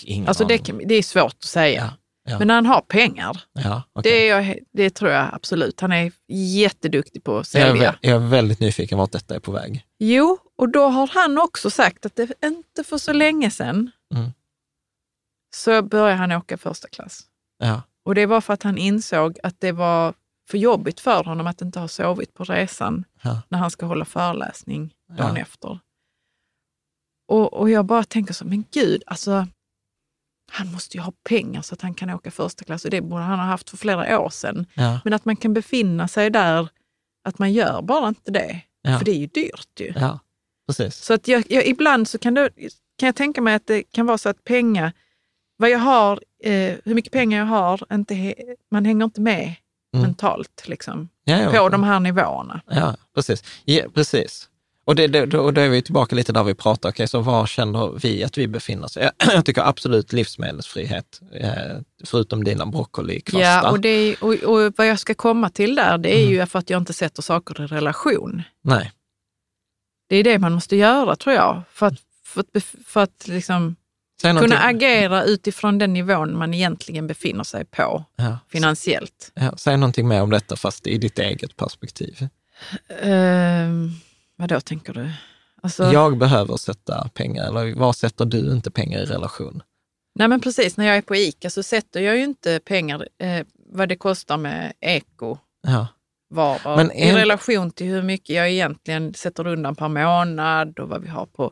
[0.03, 1.81] Ingen Alltså det, det är svårt att säga.
[1.81, 1.89] Ja,
[2.29, 2.39] ja.
[2.39, 3.43] Men han har pengar.
[3.53, 4.11] Ja, okej.
[4.11, 5.79] Det, är det tror jag absolut.
[5.81, 7.95] Han är jätteduktig på att sälja.
[8.01, 9.85] jag är väldigt nyfiken vart detta är på väg.
[9.99, 14.29] Jo, och då har han också sagt att det inte för så länge sedan Mm.
[15.55, 17.21] så började han åka första klass.
[17.57, 20.13] Ja, Och det var för att han insåg att det var
[20.49, 23.41] för jobbigt för honom att inte ha sovit på resan Ja.
[23.49, 25.79] när han ska hålla föreläsning dagen efter.
[27.27, 29.47] Och, och jag bara tänker så, men gud, alltså
[30.51, 33.23] han måste ju ha pengar så att han kan åka första klass och det borde
[33.23, 34.65] han ha haft för flera år sedan.
[34.73, 36.69] ja, Men att man kan befinna sig där,
[37.23, 38.61] att man gör bara inte det.
[38.81, 38.97] Ja.
[38.97, 39.93] För det är ju dyrt ju.
[39.95, 40.19] ja,
[40.67, 40.95] precis.
[40.95, 42.49] Så att jag, jag, ibland så kan, det,
[42.97, 44.93] kan jag tänka mig att det kan vara så att pengar,
[45.57, 48.35] vad jag har, eh, hur mycket pengar jag har, inte
[48.71, 49.55] man hänger inte med
[49.93, 50.03] Mm.
[50.03, 52.61] mentalt liksom, Ja, på de här nivåerna.
[52.69, 53.43] ja precis.
[53.65, 54.48] Ja, precis.
[54.89, 57.45] Och det, det, då, då är vi tillbaka lite där vi pratar, okej, så var
[57.45, 58.97] känner vi att vi befinner oss?
[59.33, 61.51] Jag, tycker absolut livsmedelsfrihet, eh,
[62.05, 63.39] förutom dina broccolikvastar.
[63.41, 66.33] Ja, och, det, och, och vad jag ska komma till där, det är Mm.
[66.33, 68.41] ju för att jag inte sätter saker i relation.
[68.63, 68.91] Nej,
[70.09, 73.75] Det är det man måste göra tror jag, för att, för att, för att liksom
[74.21, 79.31] kunna agera utifrån den nivån man egentligen befinner sig på ja, finansiellt.
[79.33, 82.27] ja, säg någonting mer om detta, fast i ditt eget perspektiv.
[83.01, 83.91] Um,
[84.39, 85.11] vad då tänker du?
[85.61, 89.63] Alltså, Jag behöver sätta pengar, eller var sätter du inte pengar i relation?
[90.15, 93.45] Nej men precis, när jag är på ICA så sätter jag ju inte pengar, eh,
[93.73, 95.37] vad det kostar med eko,
[95.67, 95.87] Ja,
[96.29, 100.89] vardag Men i en- relation till hur mycket jag egentligen sätter undan per månad och
[100.89, 101.51] vad vi har på,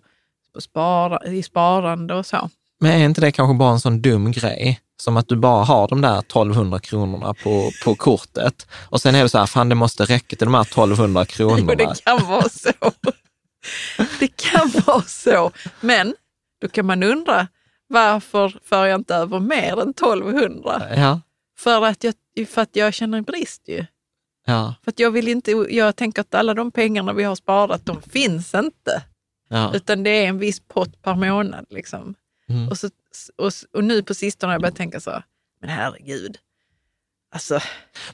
[0.54, 2.50] på spara, i sparande och så.
[2.80, 4.80] Men är inte det kanske bara en sån dum grej?
[5.02, 9.24] Som att du bara har de där 1200 kronorna på, på kortet och sen är
[9.24, 11.76] det så här, fan det måste räcka till de här 1200 Jo, kronorna.
[11.76, 12.72] det kan vara så.
[14.20, 15.52] Det kan vara så.
[15.82, 16.16] Men
[16.62, 17.48] då kan man undra,
[17.88, 20.82] varför för jag inte över mer än 1200?
[20.96, 21.22] Ja,
[21.60, 22.14] För att jag,
[22.50, 23.86] för att jag känner en brist ju.
[24.46, 27.86] ja, För att jag vill inte, jag tänker att alla de pengarna vi har sparat,
[27.86, 29.04] de finns inte.
[29.50, 29.72] ja.
[29.74, 31.66] Utan det är en viss pott per månad.
[31.70, 32.16] Liksom.
[32.50, 32.70] Mm.
[32.70, 32.90] Och, så,
[33.36, 35.24] och, och nu på sistone har jag börjat tänka så,
[35.62, 36.38] men herregud,
[37.36, 37.60] alltså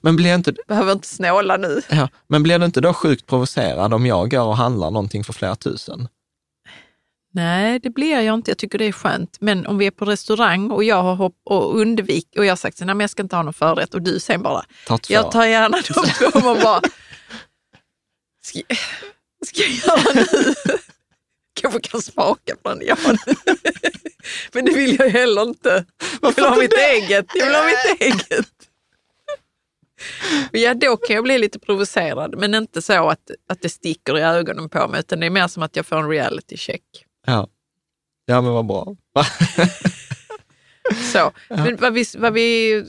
[0.01, 1.81] Men blir inte, behöver inte snåla nu.
[1.89, 5.33] ja, men blir du inte då sjukt provocerad om jag går och handlar någonting för
[5.33, 6.07] flera tusen?
[7.35, 8.51] Nej, det blir jag inte.
[8.51, 9.37] Jag tycker det är skönt.
[9.41, 12.55] Men om vi är på restaurang och jag har hopp och undvik och jag har
[12.55, 15.45] sagt men jag ska inte ha någon förrätt och du sen bara, Ta jag tar
[15.45, 16.39] gärna de två.
[16.39, 16.81] Man bara,
[18.43, 18.59] ska,
[19.45, 20.25] ska jag göra nu?
[21.53, 22.81] Kanske kan smaka på den.
[22.85, 22.95] Ja.
[24.53, 25.85] Men det vill jag heller inte.
[26.21, 27.25] Jag vill ha mitt eget.
[27.33, 28.49] Jag vill ha mitt eget.
[30.51, 34.21] Ja, då kan jag bli lite provocerad, men inte så att, att det sticker i
[34.21, 36.83] ögonen på mig, utan det är mer som att jag får en reality check.
[37.27, 37.47] Ja.
[38.25, 38.95] ja, men vad bra.
[41.13, 41.31] Så.
[41.47, 42.83] Men vad vi, vad vi,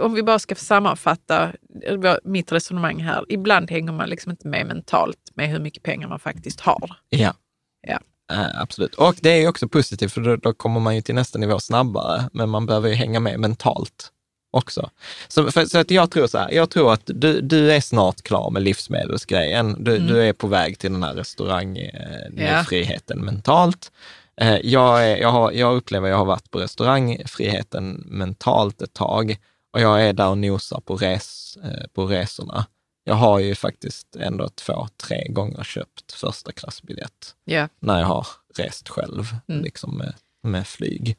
[0.00, 1.52] om vi bara ska sammanfatta
[2.24, 3.24] mitt resonemang här.
[3.28, 6.96] Ibland hänger man liksom inte med mentalt med hur mycket pengar man faktiskt har.
[7.08, 7.34] Ja.
[7.88, 7.98] Ja.
[8.32, 8.94] Eh, absolut.
[8.94, 11.60] Och det är ju också positivt, för då, då kommer man ju till nästa nivå
[11.60, 14.12] snabbare, men man behöver ju hänga med mentalt
[14.50, 14.90] också.
[15.28, 18.22] Så, för, så att jag tror så här, jag tror att du, du är snart
[18.22, 19.84] klar med livsmedelsgrejen.
[19.84, 23.24] Du, du är på väg till den här restaurangfriheten Ja.
[23.24, 23.92] mentalt.
[24.40, 28.92] Eh, jag, är, jag, har, jag upplever att jag har varit på restaurangfriheten mentalt ett
[28.92, 29.36] tag
[29.72, 32.66] och jag är där och nosar på, res, eh, på resorna.
[33.08, 37.68] Jag har ju faktiskt ändå två, tre gånger köpt första klassbiljett Ja.
[37.80, 39.62] när jag har rest själv, Mm.
[39.62, 41.16] liksom med, med flyg.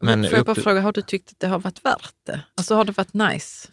[0.00, 2.14] Men Men Får jag bara upp- fråga, har du tyckt att det har varit värt
[2.26, 2.40] det?
[2.54, 3.68] Alltså har det varit nice?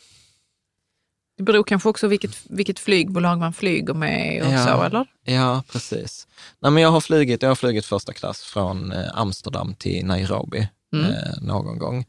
[1.37, 4.65] Det beror kanske också vilket, vilket flygbolag man flyger med och Ja.
[4.65, 5.05] så, eller?
[5.23, 6.27] Ja, precis.
[6.59, 10.67] Nej, men jag, har flugit, jag har flugit första klass från eh, Amsterdam till Nairobi
[10.93, 11.11] Mm.
[11.11, 12.05] eh, någon gång.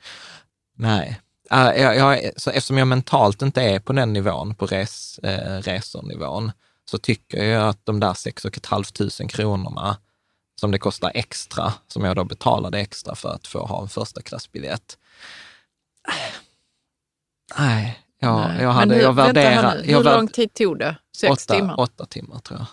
[0.76, 1.20] Nej,
[1.51, 6.53] jag, jag, så eftersom jag mentalt inte är på den nivån, på res, eh, resornivån,
[6.90, 9.97] så tycker jag att de där 6 500 kronorna
[10.61, 14.22] som det kostar extra, som jag då betalade extra för att få ha en första
[14.22, 14.99] klassbiljett.
[17.59, 18.62] Nej, jag, Nej.
[18.62, 19.14] jag, hade, hur, jag
[19.88, 20.97] jag Hur värd- lång tid tog det?
[21.16, 21.80] Sex åtta, timmar?
[21.80, 22.66] Åtta timmar tror jag.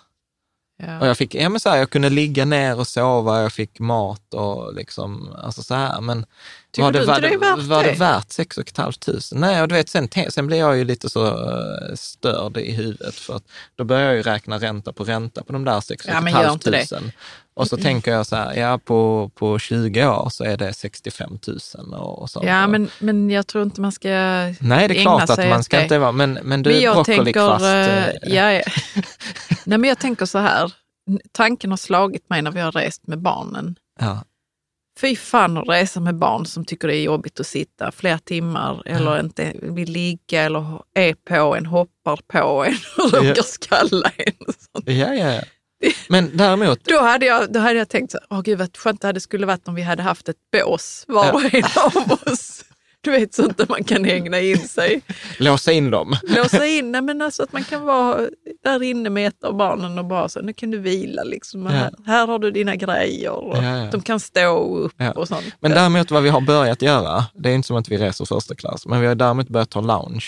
[0.87, 0.99] Ja.
[0.99, 3.79] Och jag, fick, ja, men så här, jag kunde ligga ner och sova, jag fick
[3.79, 6.01] mat och liksom, alltså så här.
[6.01, 6.25] Men
[6.71, 7.95] Tycker var det, du var, inte det är värt var det det?
[7.95, 8.93] värt 6 500?
[9.31, 13.15] Nej, och du vet, sen, sen blir jag ju lite så eh, störd i huvudet
[13.15, 13.43] för att
[13.75, 16.51] då börjar jag ju räkna ränta på ränta på de där 6 Ja, men gör
[16.53, 17.11] inte 500.
[17.53, 21.39] Och så tänker jag så här, ja på, på 20 år så är det 65
[21.47, 22.45] 000 och, och sånt.
[22.45, 25.77] Ja, men, men jag tror inte man ska Nej, det är klart att man ska
[25.77, 25.83] det.
[25.83, 27.63] inte vara, men, men du Men jag broccolikvast.
[27.65, 28.61] tänker, eh, ja, ja.
[29.65, 30.73] Nej, men jag tänker så här,
[31.31, 33.75] tanken har slagit mig när vi har rest med barnen.
[33.99, 34.23] ja.
[34.99, 38.83] Fy fan att resa med barn som tycker det är jobbigt att sitta flera timmar
[38.85, 44.53] eller inte vill ligga eller är på en, hoppar på en och råkar skalla en.
[44.85, 45.41] Ja, ja, ja.
[46.09, 49.19] Men däremot, Då hade jag, då hade jag tänkt åh gud vad skönt det hade
[49.19, 52.63] skulle varit om vi hade haft ett bås var och en av oss.
[53.03, 55.01] Du vet sånt där man kan hängna in sig.
[55.39, 56.15] låsa in dem.
[56.23, 58.27] Låsa in, nej, men alltså att man kan vara
[58.63, 61.65] där inne med ett av barnen och bara så, nu kan du vila liksom.
[61.65, 61.71] Ja.
[61.71, 63.31] Här, här har du dina grejer.
[63.31, 63.91] Och Ja, ja.
[63.91, 65.45] De kan stå upp och sånt.
[65.59, 68.55] Men däremot vad vi har börjat göra, det är inte som att vi reser första
[68.55, 70.25] klass, men vi har däremot börjat ta lounge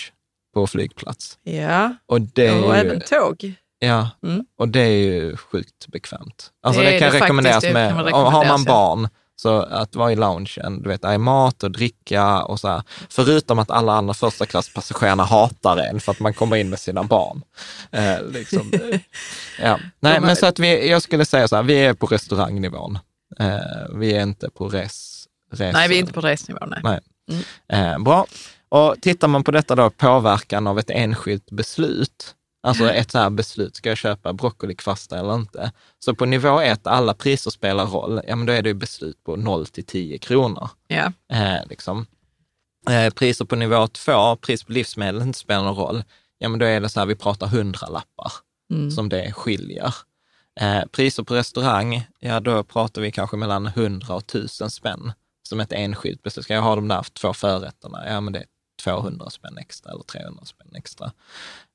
[0.54, 1.38] på flygplats.
[1.42, 3.54] Ja, Och det är och ju, även tåg.
[3.78, 4.44] ja, Mm.
[4.58, 6.50] och det är ju sjukt bekvämt.
[6.62, 9.96] Alltså Det det, kan det rekommenderas faktiskt, med, kan och har man barn, så att
[9.96, 12.82] vara i loungen, du vet, det är mat och dricka och så här.
[13.08, 17.02] Förutom att alla andra första klasspassagerarna hatar en för att man kommer in med sina
[17.02, 17.42] barn.
[17.90, 18.72] Eh, liksom.
[19.60, 19.78] ja.
[20.00, 22.98] Nej, men så att vi, jag skulle säga så här, vi är på restaurangnivån.
[23.40, 26.66] Eh, vi är inte på res, res Nej, vi är inte på resnivå.
[26.66, 26.80] Nej.
[26.82, 27.00] Nej.
[27.68, 28.26] Eh, bra.
[28.68, 33.30] Och tittar man på detta då, påverkan av ett enskilt beslut, alltså ett så här
[33.30, 35.72] beslut, ska jag köpa broccolikvasta eller inte?
[35.98, 39.24] Så på nivå ett, alla priser spelar roll, ja men då är det ju beslut
[39.24, 40.68] på 0 till 10 kronor.
[40.88, 41.12] Ja.
[41.32, 42.06] Eh, liksom.
[42.90, 46.04] eh, priser på nivå två, pris på livsmedel inte spelar någon roll,
[46.38, 48.32] ja men då är det så här, vi pratar hundralappar
[48.72, 48.90] Mm.
[48.90, 49.94] som det skiljer.
[50.60, 55.12] Eh, priser på restaurang, ja då pratar vi kanske mellan 100 och 1000 spänn
[55.48, 56.44] som ett enskilt beslut.
[56.44, 58.46] Ska jag ha de där två förrätterna, ja men det är
[58.84, 61.12] 200 spänn extra eller 300 spänn extra.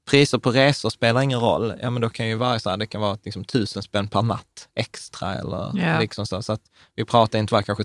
[0.09, 1.73] Priser på resor spelar ingen roll.
[1.81, 4.21] Ja, men då kan ju vara så här, det kan vara liksom tusen spänn per
[4.21, 5.99] natt extra eller Ja.
[5.99, 6.41] liksom så.
[6.41, 6.61] Så att
[6.95, 7.83] vi pratar inte bara kanske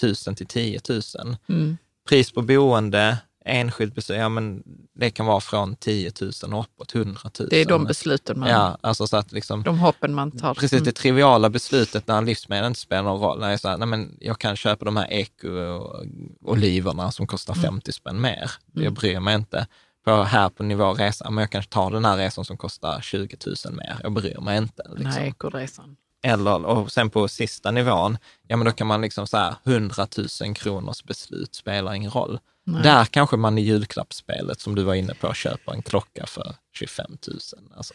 [0.00, 1.36] tusen till tio tusen.
[1.48, 1.76] Mm.
[2.08, 4.62] Pris på boende, enskilt besök, ja men
[4.94, 7.48] det kan vara från 10 000 och uppåt 100 000.
[7.50, 10.54] Det är de besluten man, Ja, alltså så att liksom, de hoppen man tar.
[10.54, 10.84] precis Mm.
[10.84, 13.40] det triviala beslutet när livsmedel inte spelar någon roll.
[13.40, 17.62] När jag, så här, nej men jag kan köpa de här eko-oliverna som kostar Mm.
[17.62, 18.50] 50 spänn mer.
[18.72, 19.66] Jag bryr mig inte.
[20.04, 23.36] På, här på nivå resa, men jag kanske tar den här resan som kostar 20
[23.64, 23.96] 000 mer.
[24.02, 24.82] Jag bryr mig inte.
[24.88, 25.06] Liksom.
[25.12, 25.96] här ekoresan.
[26.24, 30.06] Eller, och sen på sista nivån, ja men då kan man liksom så här, 100
[30.42, 32.38] 000 kronors beslut spelar ingen roll.
[32.64, 32.82] Nej.
[32.82, 37.06] Där kanske man i julklappsspelet, som du var inne på, köper en klocka för 25
[37.28, 37.38] 000.
[37.76, 37.94] Alltså.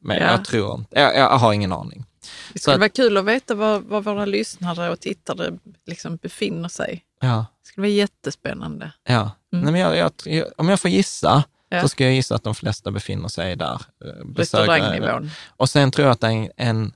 [0.00, 0.22] Men Ja.
[0.30, 2.04] jag tror inte, jag, jag har ingen aning.
[2.52, 6.16] Det Så skulle att- vara kul att veta var, var våra lyssnare och tittare liksom
[6.16, 7.04] befinner sig.
[7.20, 8.92] Ja, Det skulle vara jättespännande.
[9.04, 9.30] ja.
[9.52, 9.64] Mm.
[9.64, 11.82] Nej, men jag, jag, om jag får gissa, Ja.
[11.82, 13.80] så ska jag gissa att de flesta befinner sig där.
[14.04, 14.34] eh.
[14.36, 15.30] Restaurangnivån.
[15.48, 16.92] Och sen tror jag att det är en, en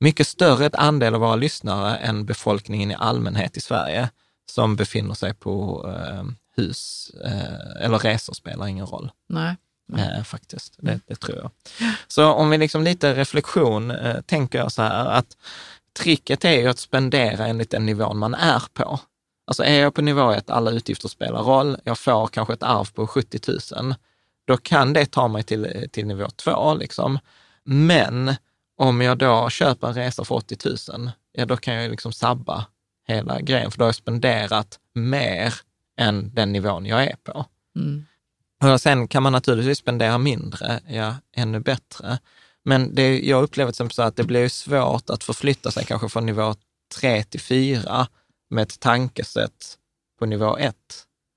[0.00, 4.08] mycket större andel av våra lyssnare än befolkningen i allmänhet i Sverige
[4.50, 6.24] som befinner sig på eh,
[6.56, 9.10] hus eh, eller resor spelar ingen roll.
[9.28, 9.56] Nej.
[9.96, 11.50] Eh, faktiskt, det, det tror jag.
[12.08, 15.36] Så om vi liksom lite reflektion, eh, tänker jag så här att
[15.98, 19.00] tricket är ju att spendera enligt den nivån man är på.
[19.44, 22.92] Alltså är jag på nivå att alla utgifter spelar roll, jag får kanske ett arv
[22.94, 23.40] på 70
[23.76, 23.94] 000,
[24.44, 26.74] då kan det ta mig till, till nivå två.
[26.74, 27.18] Liksom.
[27.64, 28.34] Men
[28.76, 30.56] om jag då köper en resa för 80
[30.92, 32.66] 000, ja då kan jag liksom sabba
[33.08, 35.54] hela grejen, för då har jag spenderat mer
[35.98, 37.46] än den nivån jag är på.
[37.76, 38.06] Mm.
[38.62, 42.18] Och sen kan man naturligtvis spendera mindre, ja, ännu bättre.
[42.64, 46.26] Men det, jag upplever exempel så att det blir svårt att förflytta sig kanske från
[46.26, 46.54] nivå
[46.94, 48.06] 3 till 4
[48.52, 49.78] med ett tankesätt
[50.18, 50.76] på nivå 1.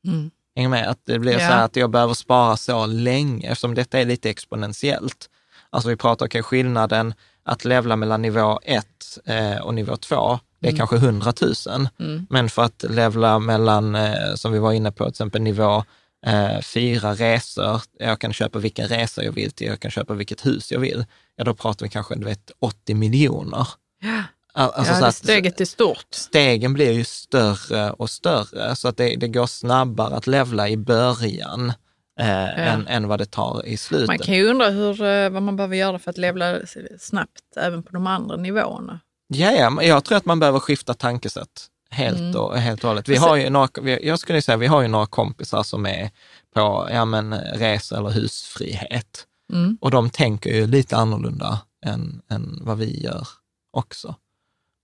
[0.08, 0.32] Mm.
[0.56, 0.90] Hänger med?
[0.90, 1.40] Att det blir Ja.
[1.40, 5.30] så här att jag behöver spara så länge, eftersom detta är lite exponentiellt.
[5.70, 7.14] Alltså vi pratar om skillnaden
[7.44, 8.86] att levla mellan nivå 1
[9.26, 11.88] eh, och nivå 2, det är kanske 100 000.
[12.00, 12.28] Mm.
[12.30, 15.84] Men för att levla mellan, eh, som vi var inne på, till exempel nivå
[16.26, 20.46] eh, fyra resor, jag kan köpa vilken resa jag vill till, jag kan köpa vilket
[20.46, 21.06] hus jag vill,
[21.36, 23.68] ja då pratar vi kanske du vet, 80 miljoner.
[24.04, 24.24] Al-
[24.58, 26.08] Alltså ja så att steget är stort.
[26.12, 30.78] stegen blir ju större och större, så att det, det går snabbare att levla i
[30.78, 31.74] början
[32.20, 34.08] eh, än, än vad det tar i slutet.
[34.08, 36.60] Man kan ju undra hur, eh, vad man behöver göra för att levla
[37.00, 39.00] snabbt även på de andra nivåerna.
[39.28, 42.36] Ja, ja, jag tror att man behöver skifta tankesätt helt, Mm.
[42.36, 43.10] och, helt och hållet.
[43.10, 46.10] Vi har ju några, jag skulle säga vi har ju några kompisar som är
[46.56, 49.26] på ja, men, resa eller husfrihet.
[49.54, 49.78] Mm.
[49.82, 53.28] Och de tänker ju lite annorlunda än, än vad vi gör
[53.74, 54.16] också.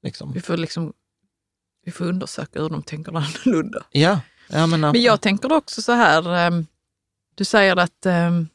[0.04, 0.32] Liksom.
[0.34, 0.94] Vi får liksom
[1.86, 3.84] vi får undersöka hur de tänker annorlunda.
[3.92, 6.66] Ja, ja men, Men jag tänker också så här, ehm,
[7.36, 8.48] du säger att um,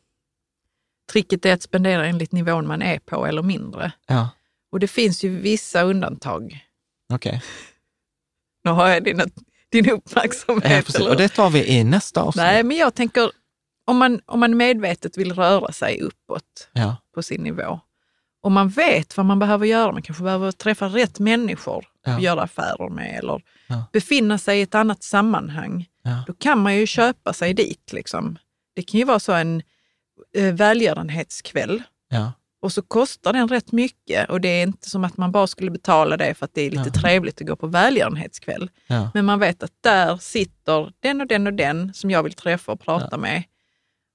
[1.12, 3.92] tricket är att spendera enligt nivån man är på eller mindre.
[4.07, 4.28] Ja,
[4.72, 6.66] Och det finns ju vissa undantag.
[7.12, 7.42] okej.
[8.64, 9.22] Nu har jag din,
[9.68, 10.94] din uppmärksamhet.
[10.99, 11.11] Ja?
[11.11, 12.42] Och det tar vi i nästa avsnitt.
[12.44, 13.30] Nej, men jag tänker
[13.84, 17.80] om man, om man medvetet vill röra sig uppåt Ja, på sin nivå
[18.47, 22.12] och man vet vad man behöver göra, man kanske behöver träffa rätt människor Ja.
[22.16, 23.84] att göra affärer med eller Ja.
[23.92, 25.86] befinna sig i ett annat sammanhang.
[26.03, 27.92] ja, Då kan man ju köpa sig dit.
[27.92, 28.38] Liksom.
[28.74, 29.62] Det kan ju vara så en
[30.36, 32.32] eh, välgörenhetskväll ja,
[32.62, 35.70] och så kostar den rätt mycket och det är inte som att man bara skulle
[35.70, 38.70] betala det för att det är lite trevligt att gå på välgörenhetskväll.
[39.14, 42.72] Men man vet att där sitter den och den och den som jag vill träffa
[42.72, 43.42] och prata med.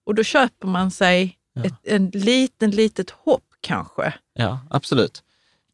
[0.05, 4.14] Och då köper man sig ett en liten, litet hopp kanske.
[4.34, 5.24] ja, absolut.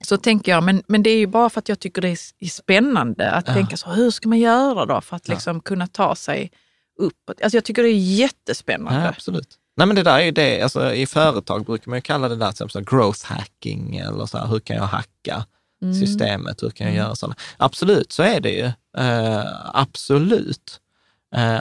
[0.06, 2.48] Så tänker jag, men, men det är ju bara för att jag tycker det är,
[2.50, 3.54] spännande att Ja.
[3.54, 5.34] tänka så, hur ska man göra då för att Ja.
[5.34, 6.52] liksom kunna ta sig
[7.00, 7.42] uppåt?
[7.42, 9.02] Alltså jag tycker det är jättespännande.
[9.02, 9.56] Ja, absolut.
[9.78, 12.36] Nej, men det där är ju det, alltså, i företag brukar man ju kalla det
[12.36, 15.46] där till exempel growth hacking eller så här, hur kan jag hacka
[15.82, 15.94] Mm.
[16.00, 17.36] systemet, hur kan jag göra sådana?
[17.58, 18.66] Absolut, så är det ju.
[18.98, 20.80] Eh, absolut.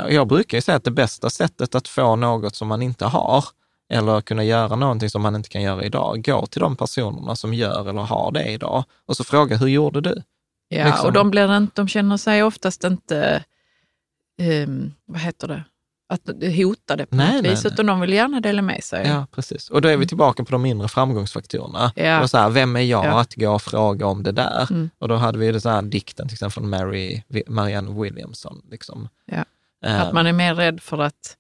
[0.05, 3.05] Och jag brukar ju säga att det bästa sättet att få något som man inte
[3.05, 3.45] har,
[3.93, 7.55] eller kunna göra någonting som man inte kan göra idag, gå till de personerna som
[7.55, 10.23] gör eller har det idag och så fråga, hur gjorde du?
[10.69, 11.07] Ja, liksom.
[11.07, 13.45] och de, blir inte, de känner sig oftast inte,
[14.43, 15.65] ehm, vad heter det,
[16.09, 16.21] att
[16.57, 17.73] hotade på Nej, något nej, vis, nej.
[17.73, 19.07] utan de vill gärna dela med sig.
[19.07, 19.71] Ja, precis.
[19.71, 21.93] Och då är vi tillbaka på de mindre framgångsfaktorerna.
[21.97, 22.23] Ja.
[22.23, 23.21] Och så här, vem är jag Ja.
[23.21, 24.67] att gå och fråga om det där?
[24.71, 24.91] Mm.
[24.99, 28.63] Och då hade vi den här dikten till exempel från Mary, Marianne Williamson.
[28.71, 29.09] Liksom.
[29.27, 29.45] Ja.
[29.85, 31.37] Eh, Att man är mer rädd för att,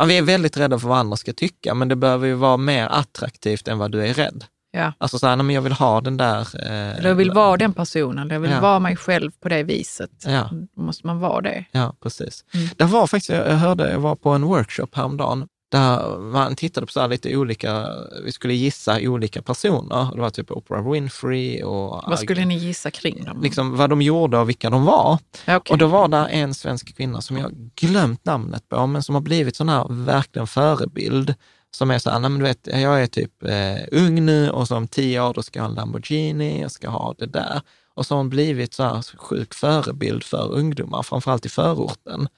[0.00, 2.56] ja, vi är väldigt rädda för vad andra ska tycka, men det behöver ju vara
[2.56, 4.44] mer attraktivt än vad du är rädd.
[4.72, 6.40] ja, Alltså så här, nej, men jag vill ha den där...
[6.40, 8.60] Eh, eller jag vill vara den personen, eller jag vill Ja.
[8.60, 10.10] vara mig själv på det viset.
[10.26, 10.48] Ja.
[10.76, 11.64] Då måste man vara det.
[11.72, 12.44] Ja, precis.
[12.54, 12.68] Mm.
[12.76, 16.92] Det var faktiskt, jag hörde, jag var på en workshop häromdagen där man tittade på
[16.92, 17.86] så lite olika,
[18.24, 20.14] vi skulle gissa olika personer.
[20.14, 22.04] Det var typ Oprah Winfrey och...
[22.06, 23.42] Vad skulle ni gissa kring dem?
[23.42, 25.18] Liksom vad de gjorde och vilka de var.
[25.44, 25.72] Ja, okej.
[25.72, 29.22] Och då var där en svensk kvinna som jag glömt namnet på, men som har
[29.22, 31.34] blivit sån här verkligen förebild.
[31.70, 34.68] Som är så här, nej men du vet, jag är typ eh, ung nu och
[34.68, 37.60] så om tio år då ska jag ha en Lamborghini, jag ska ha det där.
[37.94, 42.28] Och så har hon blivit så här sjuk förebild för ungdomar, framförallt i förorten.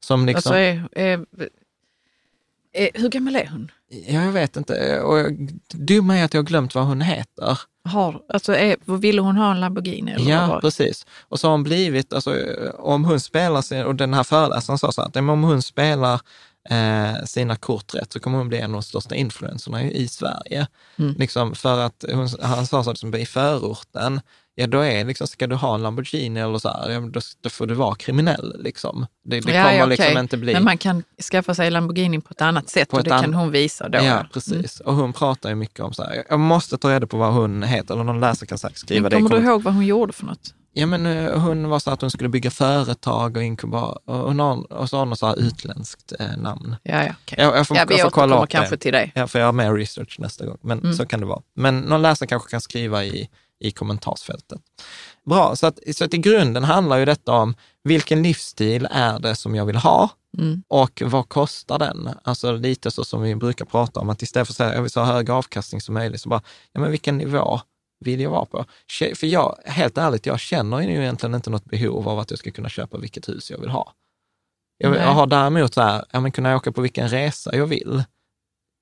[0.00, 1.24] Som liksom, Alltså, är, är,
[2.94, 3.70] hur gammal är hon?
[4.06, 7.58] ja, jag vet inte, och jag, dumma är att jag har glömt vad hon heter.
[7.88, 10.12] Har, alltså är, ville hon ha en Lamborghini?
[10.12, 10.60] Eller vad Ja, var det?
[10.60, 11.06] precis.
[11.28, 12.34] Och så har hon blivit, alltså
[12.78, 16.20] om hon spelar, sin, och den här föreläsaren sa så att om hon spelar
[16.70, 20.08] eh, sina kort rätt så kommer hon bli en av de största influencerna i, i
[20.08, 20.66] Sverige.
[20.98, 21.14] Mm.
[21.18, 24.20] Liksom för att hon, han sa så att liksom, i förorten,
[24.58, 27.50] ja då är liksom, ska du ha en Lamborghini eller så här, ja, då, då
[27.50, 29.06] får du vara kriminell liksom.
[29.24, 30.52] Det, det Ja, kommer ja, liksom inte bli...
[30.52, 33.34] Men man kan skaffa sig Lamborghini på ett annat sätt På och det an- kan
[33.34, 33.98] hon visa då.
[33.98, 34.80] Ja, precis.
[34.80, 37.62] Och hon pratar ju mycket om så här, jag måste ta reda på vad hon
[37.62, 39.16] heter, eller någon läsare kan säkert skriva Men det.
[39.16, 40.54] kommer du ihåg vad hon gjorde för något?
[40.78, 44.00] Ja, men eh, hon var så att hon skulle bygga företag och inkubator
[44.40, 46.76] och, och, så har hon så här utländskt eh, namn.
[46.82, 47.38] Ja, ja, okej.
[47.40, 48.80] Jag, jag får, ja jag vi får kolla upp kanske det.
[48.80, 49.10] till det.
[49.14, 50.92] Jag får göra mer research nästa gång, men Mm.
[50.94, 51.42] så kan det vara.
[51.54, 53.28] Men någon läsare kanske kan skriva i,
[53.60, 54.60] i kommentarsfältet.
[55.24, 57.54] Bra, så att, så att i grunden handlar ju detta om
[57.84, 60.62] vilken livsstil är det som jag vill ha Mm.
[60.68, 62.10] och vad kostar den?
[62.22, 64.90] Alltså lite så som vi brukar prata om, att istället för att säga jag vill
[64.90, 66.42] så hög avkastning som möjligt, så bara,
[66.72, 67.60] ja men vilken nivå
[68.00, 68.64] vill jag vara på?
[69.14, 72.50] För jag, helt ärligt, jag känner ju egentligen inte något behov av att jag ska
[72.50, 73.92] kunna köpa vilket hus jag vill ha.
[74.78, 78.04] Jag, jag har däremot så här, ja men kunna åka på vilken resa jag vill.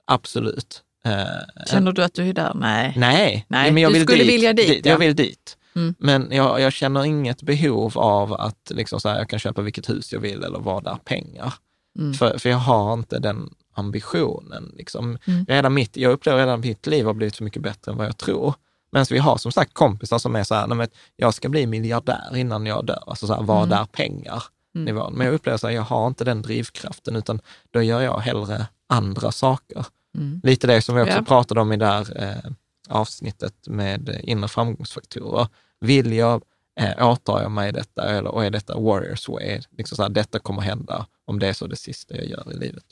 [0.07, 0.83] Absolut.
[1.05, 1.25] Eh,
[1.71, 2.53] Känner du att du är där?
[2.55, 2.95] Nej.
[2.97, 4.33] Nej, Nej, men jag du vill skulle dit.
[4.33, 4.91] vilja dit, ja.
[4.93, 5.57] Jag vill dit.
[5.77, 5.95] Mm.
[5.99, 9.89] Men jag, jag känner inget behov av att liksom så här, jag kan köpa vilket
[9.91, 11.55] hus jag vill eller vad där pengar.
[11.99, 12.15] Mm.
[12.15, 14.73] För, för jag har inte den ambitionen.
[14.77, 15.19] Liksom.
[15.27, 15.45] Mm.
[15.49, 18.07] Redan mitt, jag upplever redan att mitt liv har blivit så mycket bättre än vad
[18.07, 18.55] jag tror.
[18.93, 21.67] Men vi har som sagt kompisar som är så här, "Nej, men jag ska bli
[21.67, 23.03] miljardär innan jag dör.
[23.07, 23.79] Alltså så här, vad Mm.
[23.79, 24.43] är pengar?
[24.75, 24.85] Mm.
[24.85, 25.15] Nivån.
[25.15, 27.41] Men jag upplever här, jag har inte den drivkraften, utan
[27.71, 29.87] då gör jag hellre andra saker.
[30.15, 30.41] Mm.
[30.43, 31.23] Lite det som vi också Ja.
[31.23, 32.51] pratade om i det här eh,
[32.89, 35.49] avsnittet med inre framgångsfaktorer.
[35.81, 36.43] Vill jag,
[36.81, 39.61] eh, åtar jag mig detta eller, och är detta warriors way?
[39.79, 42.59] Liksom så här, detta kommer hända om det är så det sista jag gör i
[42.59, 42.85] livet.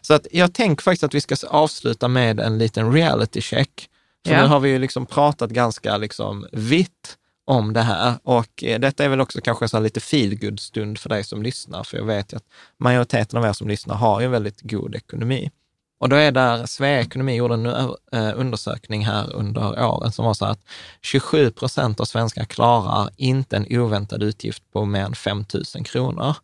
[0.00, 3.88] Så att jag tänker faktiskt att vi ska avsluta med en liten reality check.
[4.26, 4.42] För Ja.
[4.42, 9.04] nu har vi ju liksom pratat ganska liksom vitt om det här och eh, detta
[9.04, 12.04] är väl också kanske en sån lite feelgood stund för dig som lyssnar, för jag
[12.04, 12.44] vet att
[12.78, 15.50] majoriteten av er som lyssnar har ju en väldigt god ekonomi.
[16.00, 20.44] Och då är där Svea Ekonomi gjorde en undersökning här under åren som var så
[20.44, 20.60] att
[21.02, 25.44] 27 procent av svenskar klarar inte en oväntad utgift på mer än 5
[25.74, 26.36] 000 kronor.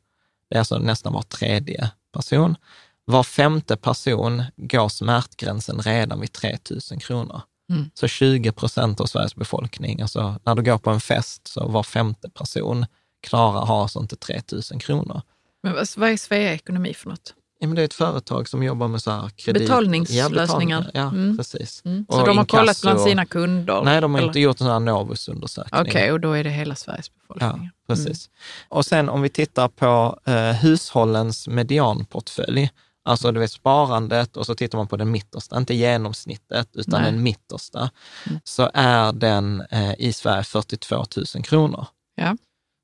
[0.50, 2.56] Det är alltså nästan var tredje person.
[3.04, 6.58] Var femte person går smärtgränsen redan vid 3
[6.90, 7.40] 000 kronor.
[7.70, 7.90] Mm.
[7.94, 11.82] Så 20 procent av Sveriges befolkning, alltså när du går på en fest så var
[11.82, 12.86] femte person
[13.22, 14.40] klarar, har alltså inte 3
[14.72, 15.22] 000 kronor.
[15.62, 17.34] Men vad är Svea ekonomi för något?
[17.58, 19.62] Ja, men det är ett företag som jobbar med så här kredit...
[19.62, 20.90] Betalningslösningar.
[20.94, 21.36] Ja, ja Mm.
[21.36, 21.82] precis.
[21.84, 22.06] Mm.
[22.10, 23.82] Så de har kollat bland sina kunder?
[23.82, 24.28] Nej, de har eller?
[24.28, 25.80] inte gjort en sån här Novus-undersökning.
[25.80, 27.70] Okej, och då är det hela Sveriges Ja, befolkning.
[27.88, 28.30] precis.
[28.68, 32.70] Och sen om vi tittar på eh, hushållens medianportfölj,
[33.04, 37.12] alltså du vet sparandet och så tittar man på den mittersta, inte genomsnittet utan Nej.
[37.12, 37.90] den mittersta,
[38.26, 38.40] Mm.
[38.44, 41.04] så är den eh, i Sverige 42
[41.34, 41.86] 000 kronor.
[42.14, 42.36] Ja.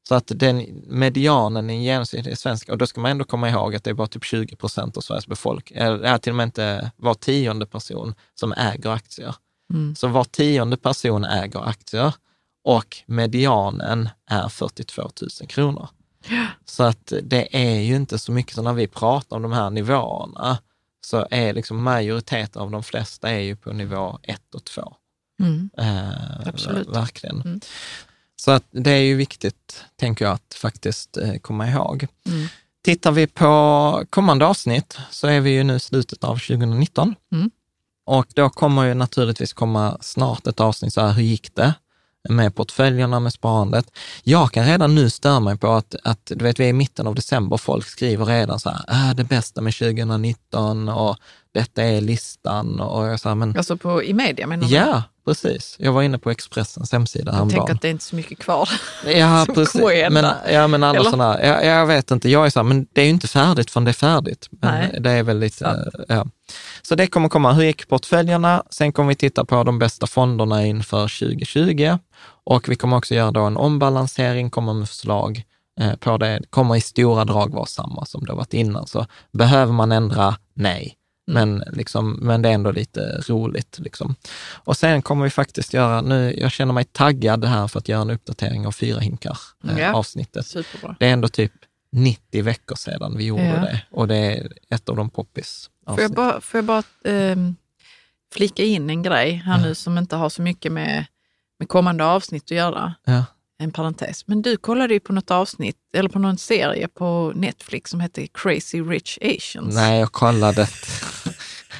[0.08, 3.74] Så att den medianen i genomsnitt är svensk, och då ska man ändå komma ihåg
[3.74, 6.90] att det är bara typ 20 procent av Sveriges befolkning, eller till och med inte
[6.96, 9.34] var tionde person som äger aktier.
[9.72, 9.96] Mm.
[9.96, 12.14] Så var tionde person äger aktier
[12.64, 15.88] och medianen är 42 000 kronor.
[16.64, 19.70] Så att det är ju inte så mycket, så när vi pratar om de här
[19.70, 20.58] nivåerna,
[21.06, 24.94] så är liksom majoriteten av de flesta är ju på nivå 1 och 2.
[25.40, 25.70] Mm.
[25.78, 26.88] Eh, Absolut.
[26.88, 27.40] Verkligen.
[27.40, 27.60] Mm.
[28.44, 32.06] Så att det är ju viktigt, tänker jag, att faktiskt eh, komma ihåg.
[32.26, 32.48] Mm.
[32.84, 37.14] Tittar vi på kommande avsnitt så är vi ju nu i slutet av 2019.
[37.32, 37.50] Mm.
[38.06, 41.74] Och då kommer ju naturligtvis komma snart ett avsnitt så här, hur gick det?
[42.28, 43.90] med portföljerna, med sparandet.
[44.22, 47.06] Jag kan redan nu störa mig på att, att du vet, vi är i mitten
[47.06, 51.16] av december, folk skriver redan så här, äh, det bästa med 2019 och
[51.52, 54.74] detta är listan och jag sa, men Alltså på, i media menar du?
[54.74, 55.76] ja, precis.
[55.78, 57.76] Jag var inne på Expressens hemsida Jag tänker häromdagen.
[57.76, 58.68] att det är inte så mycket kvar.
[59.06, 59.72] Ja, som precis.
[59.80, 60.52] kommer Men, hända.
[60.52, 63.04] ja, men alla sådana, ja, jag vet inte, jag är så här, men det är
[63.04, 64.48] ju inte färdigt förrän det är färdigt.
[64.50, 65.00] Men Nej.
[65.00, 65.94] det är väl lite, Sant.
[66.08, 66.26] ja.
[66.82, 68.62] Så det kommer komma, hur gick portföljerna?
[68.70, 71.98] Sen kommer vi titta på de bästa fonderna inför 2020
[72.44, 75.42] och vi kommer också göra då en ombalansering, komma med förslag
[75.80, 76.38] eh, på det.
[76.38, 78.86] Det kommer i stora drag vara samma som det har varit innan.
[78.86, 80.36] Så behöver man ändra?
[80.54, 80.94] Nej.
[81.26, 83.78] Men, liksom, men det är ändå lite roligt.
[83.78, 84.14] Liksom.
[84.64, 88.02] Och sen kommer vi faktiskt göra, nu, jag känner mig taggad här för att göra
[88.02, 89.92] en uppdatering av Fyra hinkar, eh, Ja.
[89.94, 90.46] avsnittet.
[90.46, 90.96] Superbra.
[90.98, 91.52] Det är ändå typ
[91.92, 93.54] 90 veckor sedan vi gjorde Ja.
[93.60, 97.56] det och det är ett av de poppis Får jag bara, får jag bara ehm,
[98.34, 101.04] flika in en grej här nu som inte har så mycket med,
[101.58, 102.94] med kommande avsnitt att göra.
[103.62, 104.26] En parentes.
[104.26, 108.26] Men du kollade ju på något avsnitt, eller på någon serie på Netflix som heter
[108.34, 109.74] Crazy Rich Asians.
[109.74, 110.68] Nej, jag kollade.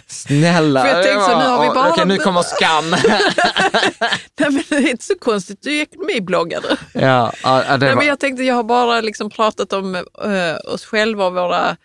[0.06, 0.80] Snälla.
[0.82, 2.90] För jag tänkte så, nu har vi bara- Okej, nu kommer skam.
[4.40, 6.76] Nej, men det är inte så konstigt, du är ekonomibloggare.
[6.92, 10.72] ja, ja, det Nej, var, men jag tänkte, jag har bara liksom pratat om eh,
[10.74, 11.76] oss själva och våra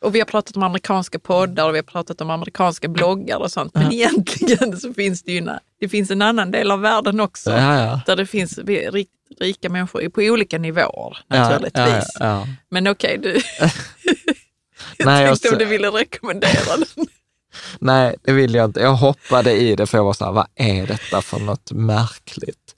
[0.00, 3.52] och vi har pratat om amerikanska poddar och vi har pratat om amerikanska bloggar och
[3.52, 3.74] sånt.
[3.74, 7.50] Men egentligen så finns det ju en, det finns en annan del av världen också.
[7.50, 8.00] ja, ja.
[8.06, 12.06] Där det finns riktigt rika människor på olika nivåer naturligtvis.
[12.68, 13.32] Men okej, du,
[14.96, 17.06] jag Nej, jag tänkte om ser- du ville rekommendera den.
[17.80, 18.80] Nej, det vill jag inte.
[18.80, 22.76] Jag hoppade i det för jag var så här, vad är detta för något märkligt?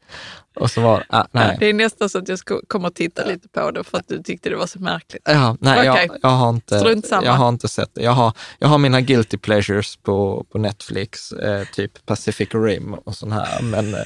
[0.59, 1.57] Och så var ah, nej.
[1.61, 4.09] Det är nästan så att jag ska, kommer att titta lite på det för att
[4.09, 5.23] du tyckte det var så märkligt.
[5.25, 6.07] Ja, nej, Okej.
[6.09, 6.75] jag, jag, har inte,
[7.11, 8.03] jag har inte sett det.
[8.03, 13.15] Jag har, jag har mina guilty pleasures på, på Netflix, eh, typ Pacific Rim och
[13.15, 13.97] sån här, men,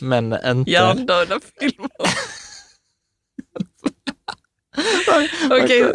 [0.00, 0.70] men inte...
[0.70, 1.90] Hjärndöda filmer.
[5.62, 5.94] Okej,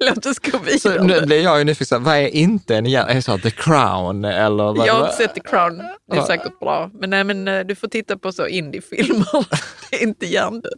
[0.00, 1.04] låt oss gå Så vidare.
[1.06, 3.08] nu blir jag ju nyfiken, vad är inte en hjärna?
[3.10, 4.64] Är det så The Crown eller?
[4.72, 5.78] Vad, Jag har inte sett The Crown,
[6.12, 6.90] det är säkert bra.
[6.94, 9.46] Men, nej, men eh, du får titta på så indiefilmer.
[9.90, 10.72] Det är inte hjärndött.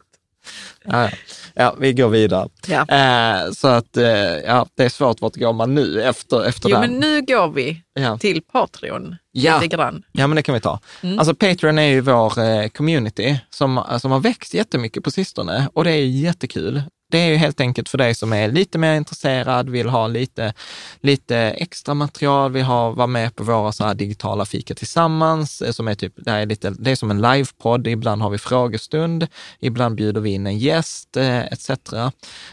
[0.85, 1.11] Ja,
[1.55, 1.75] ja.
[1.79, 2.49] vi går vidare.
[2.67, 2.87] Ja.
[2.89, 4.05] Eh, så att, eh,
[4.47, 6.91] ja, det är svårt vart går man nu efter, efter Jo, den.
[6.91, 8.19] men nu går vi Ja.
[8.19, 9.61] till Patreon Ja.
[9.61, 10.03] lite grann.
[10.13, 10.81] Ja, men det kan vi ta.
[11.03, 11.19] Mm.
[11.19, 15.85] Alltså Patreon är ju vår eh, community som, som har växt jättemycket på sistone och
[15.85, 16.83] det är jättekul.
[17.11, 20.53] Det är ju helt enkelt för dig som är lite mer intresserad, vill ha lite,
[21.01, 25.73] lite extra material, vill ha, vara med på våra så här digitala fika tillsammans, eh,
[25.73, 29.27] som är typ, det är, lite, det är som en livepodd, ibland har vi frågestund,
[29.61, 31.71] ibland bjuder vi in en gäst eh, etc.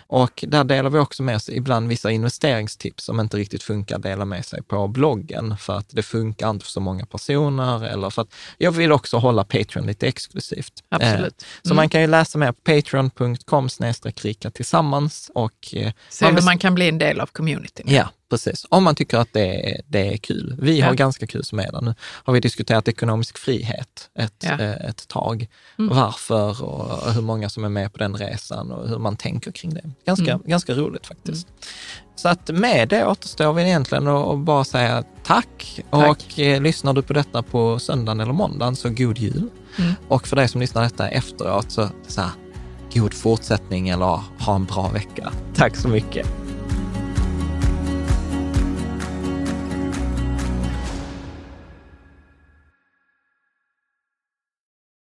[0.07, 4.25] Och där delar vi också med oss ibland vissa investeringstips som inte riktigt funkar, dela
[4.25, 8.21] med sig på bloggen för att det funkar inte för så många personer eller för
[8.21, 10.73] att jag vill också hålla Patreon lite exklusivt.
[10.89, 11.41] Absolut.
[11.41, 13.69] Eh, Så man kan ju läsa mer på patreon.com
[14.47, 17.85] rika tillsammans och eh, Se bes- man kan bli en del av communityn.
[17.89, 18.65] Ja, precis.
[18.69, 20.55] Om man tycker att det är, det är kul.
[20.61, 20.93] Vi har Ja.
[20.93, 21.95] ganska kul som är där nu.
[22.23, 24.49] Har vi diskuterat ekonomisk frihet ett, Ja.
[24.51, 24.65] Mm.
[24.71, 25.47] eh, ett tag.
[25.75, 29.73] Varför och hur många som är med på den resan och hur man tänker kring
[29.73, 29.89] det.
[30.05, 30.41] Ganska, Mm.
[30.45, 31.47] ganska roligt faktiskt.
[32.15, 35.81] Så att med det återstår vi egentligen att att bara säga tack.
[35.91, 36.09] Tack.
[36.29, 39.49] Och eh, lyssnar du på detta på söndagen eller måndagen så god jul.
[39.79, 39.93] Mm.
[40.07, 42.29] Och för dig som lyssnar detta efteråt så, så här,
[42.93, 45.31] god fortsättning eller ha en bra vecka.
[45.55, 46.27] Tack så mycket.